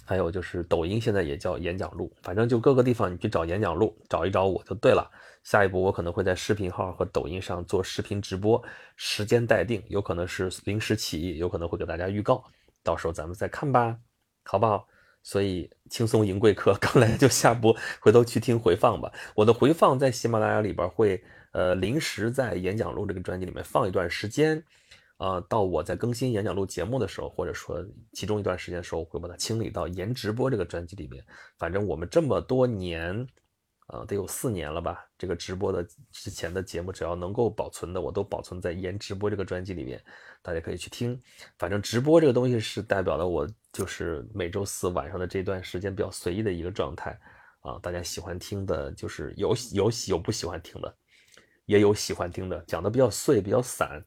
[0.10, 5.08] 还有就是抖音现在也叫演讲录，反正就各个地方你去找演讲录，找一找我就对了。
[5.44, 8.60] 下一步我可能会在视频号和抖音上做视频直播，
[8.96, 12.44] 时间待定，有可能是临时起意，有可能会给大家预告，
[12.84, 14.00] 到时候咱们再看吧。
[14.46, 14.88] 好不好？
[15.22, 19.12] 所以轻松赢贵客， 刚来就下播，回头去听回放吧。
[19.36, 24.64] 我的回放在喜马拉雅里边会，呃，临时在演讲录这个专辑里面放一段时间，
[25.20, 27.82] 呃，到我在更新演讲录节目的时候，或者说
[28.12, 31.24] 其中一段时间的时候，会把它清理到言直播这个专辑里面。
[31.58, 33.26] 反正我们这么多年。
[33.92, 35.04] 啊，得有四年了吧？
[35.18, 40.00] 这个直播的之前的节目，只要能够保存的，我都保存在言直播这个专辑里面，
[40.44, 41.20] 大家可以去听。
[41.58, 47.20] 反正直播这个东西是代表了我就是每周四晚上的这段时间比较随意的一个状态
[47.62, 47.80] 啊。
[47.82, 50.96] 大家喜欢听的，就是有有有不喜欢听的，
[51.66, 54.06] 也有喜欢听的，讲的比较碎比较散，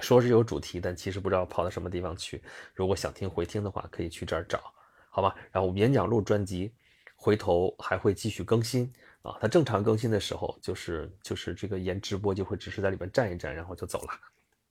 [0.00, 2.42] 说是有主题，但其实不知道跑到什么地方去。
[2.74, 4.72] 如果想听回听的话，可以去这儿找，
[5.10, 5.34] 好吧？
[5.50, 6.72] 然后演讲录专辑
[7.16, 8.92] 回头还会继续更新。
[9.22, 14.08] 啊，它正常更新的时候，就是就是这个言直播就会只是在里面站一站，然后就走了，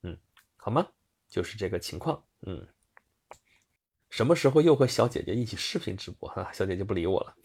[0.03, 0.17] 嗯，
[0.55, 0.87] 好吗？
[1.27, 2.65] 就是这个情况，嗯，
[4.09, 6.29] 什么时候又和小姐姐一起视频直播？
[6.29, 7.35] 哈，小姐姐不理我了，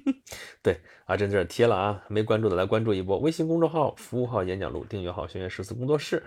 [0.62, 6.22] 对，阿珍这儿贴了啊，没关注的来关注一波，微信公众号服务号演讲录，订阅号轩辕十四工作室。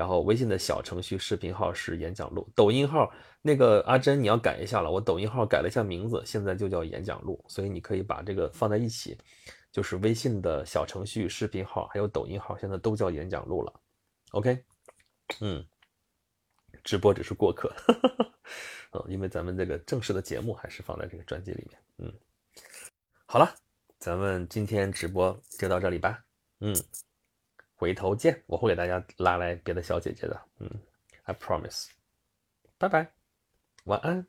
[0.00, 3.12] 然后微信的小程序视频号是演讲录，抖音号
[3.42, 9.18] 那个阿珍你要改一下了，我抖音号改了一下名字，现在就叫演讲录，所以你可以把这个放在一起，
[9.70, 13.80] 就是微信的小程序视频号还有抖音号现在都叫演讲录了。
[14.30, 14.64] OK，
[15.42, 15.62] 嗯，
[16.82, 17.70] 直播只是过客，
[18.92, 21.78] 嗯，因为咱们这个正式的节目还是放在这个专辑里面。
[21.98, 22.14] 嗯，
[23.26, 23.54] 好了，
[23.98, 26.24] 咱们今天直播就到这里吧。
[26.60, 26.74] 嗯。
[27.80, 30.68] 回头见，我会给大家拉来别的小姐姐的，嗯
[31.24, 31.88] ，I promise，
[32.76, 33.10] 拜拜，
[33.84, 34.26] 晚安。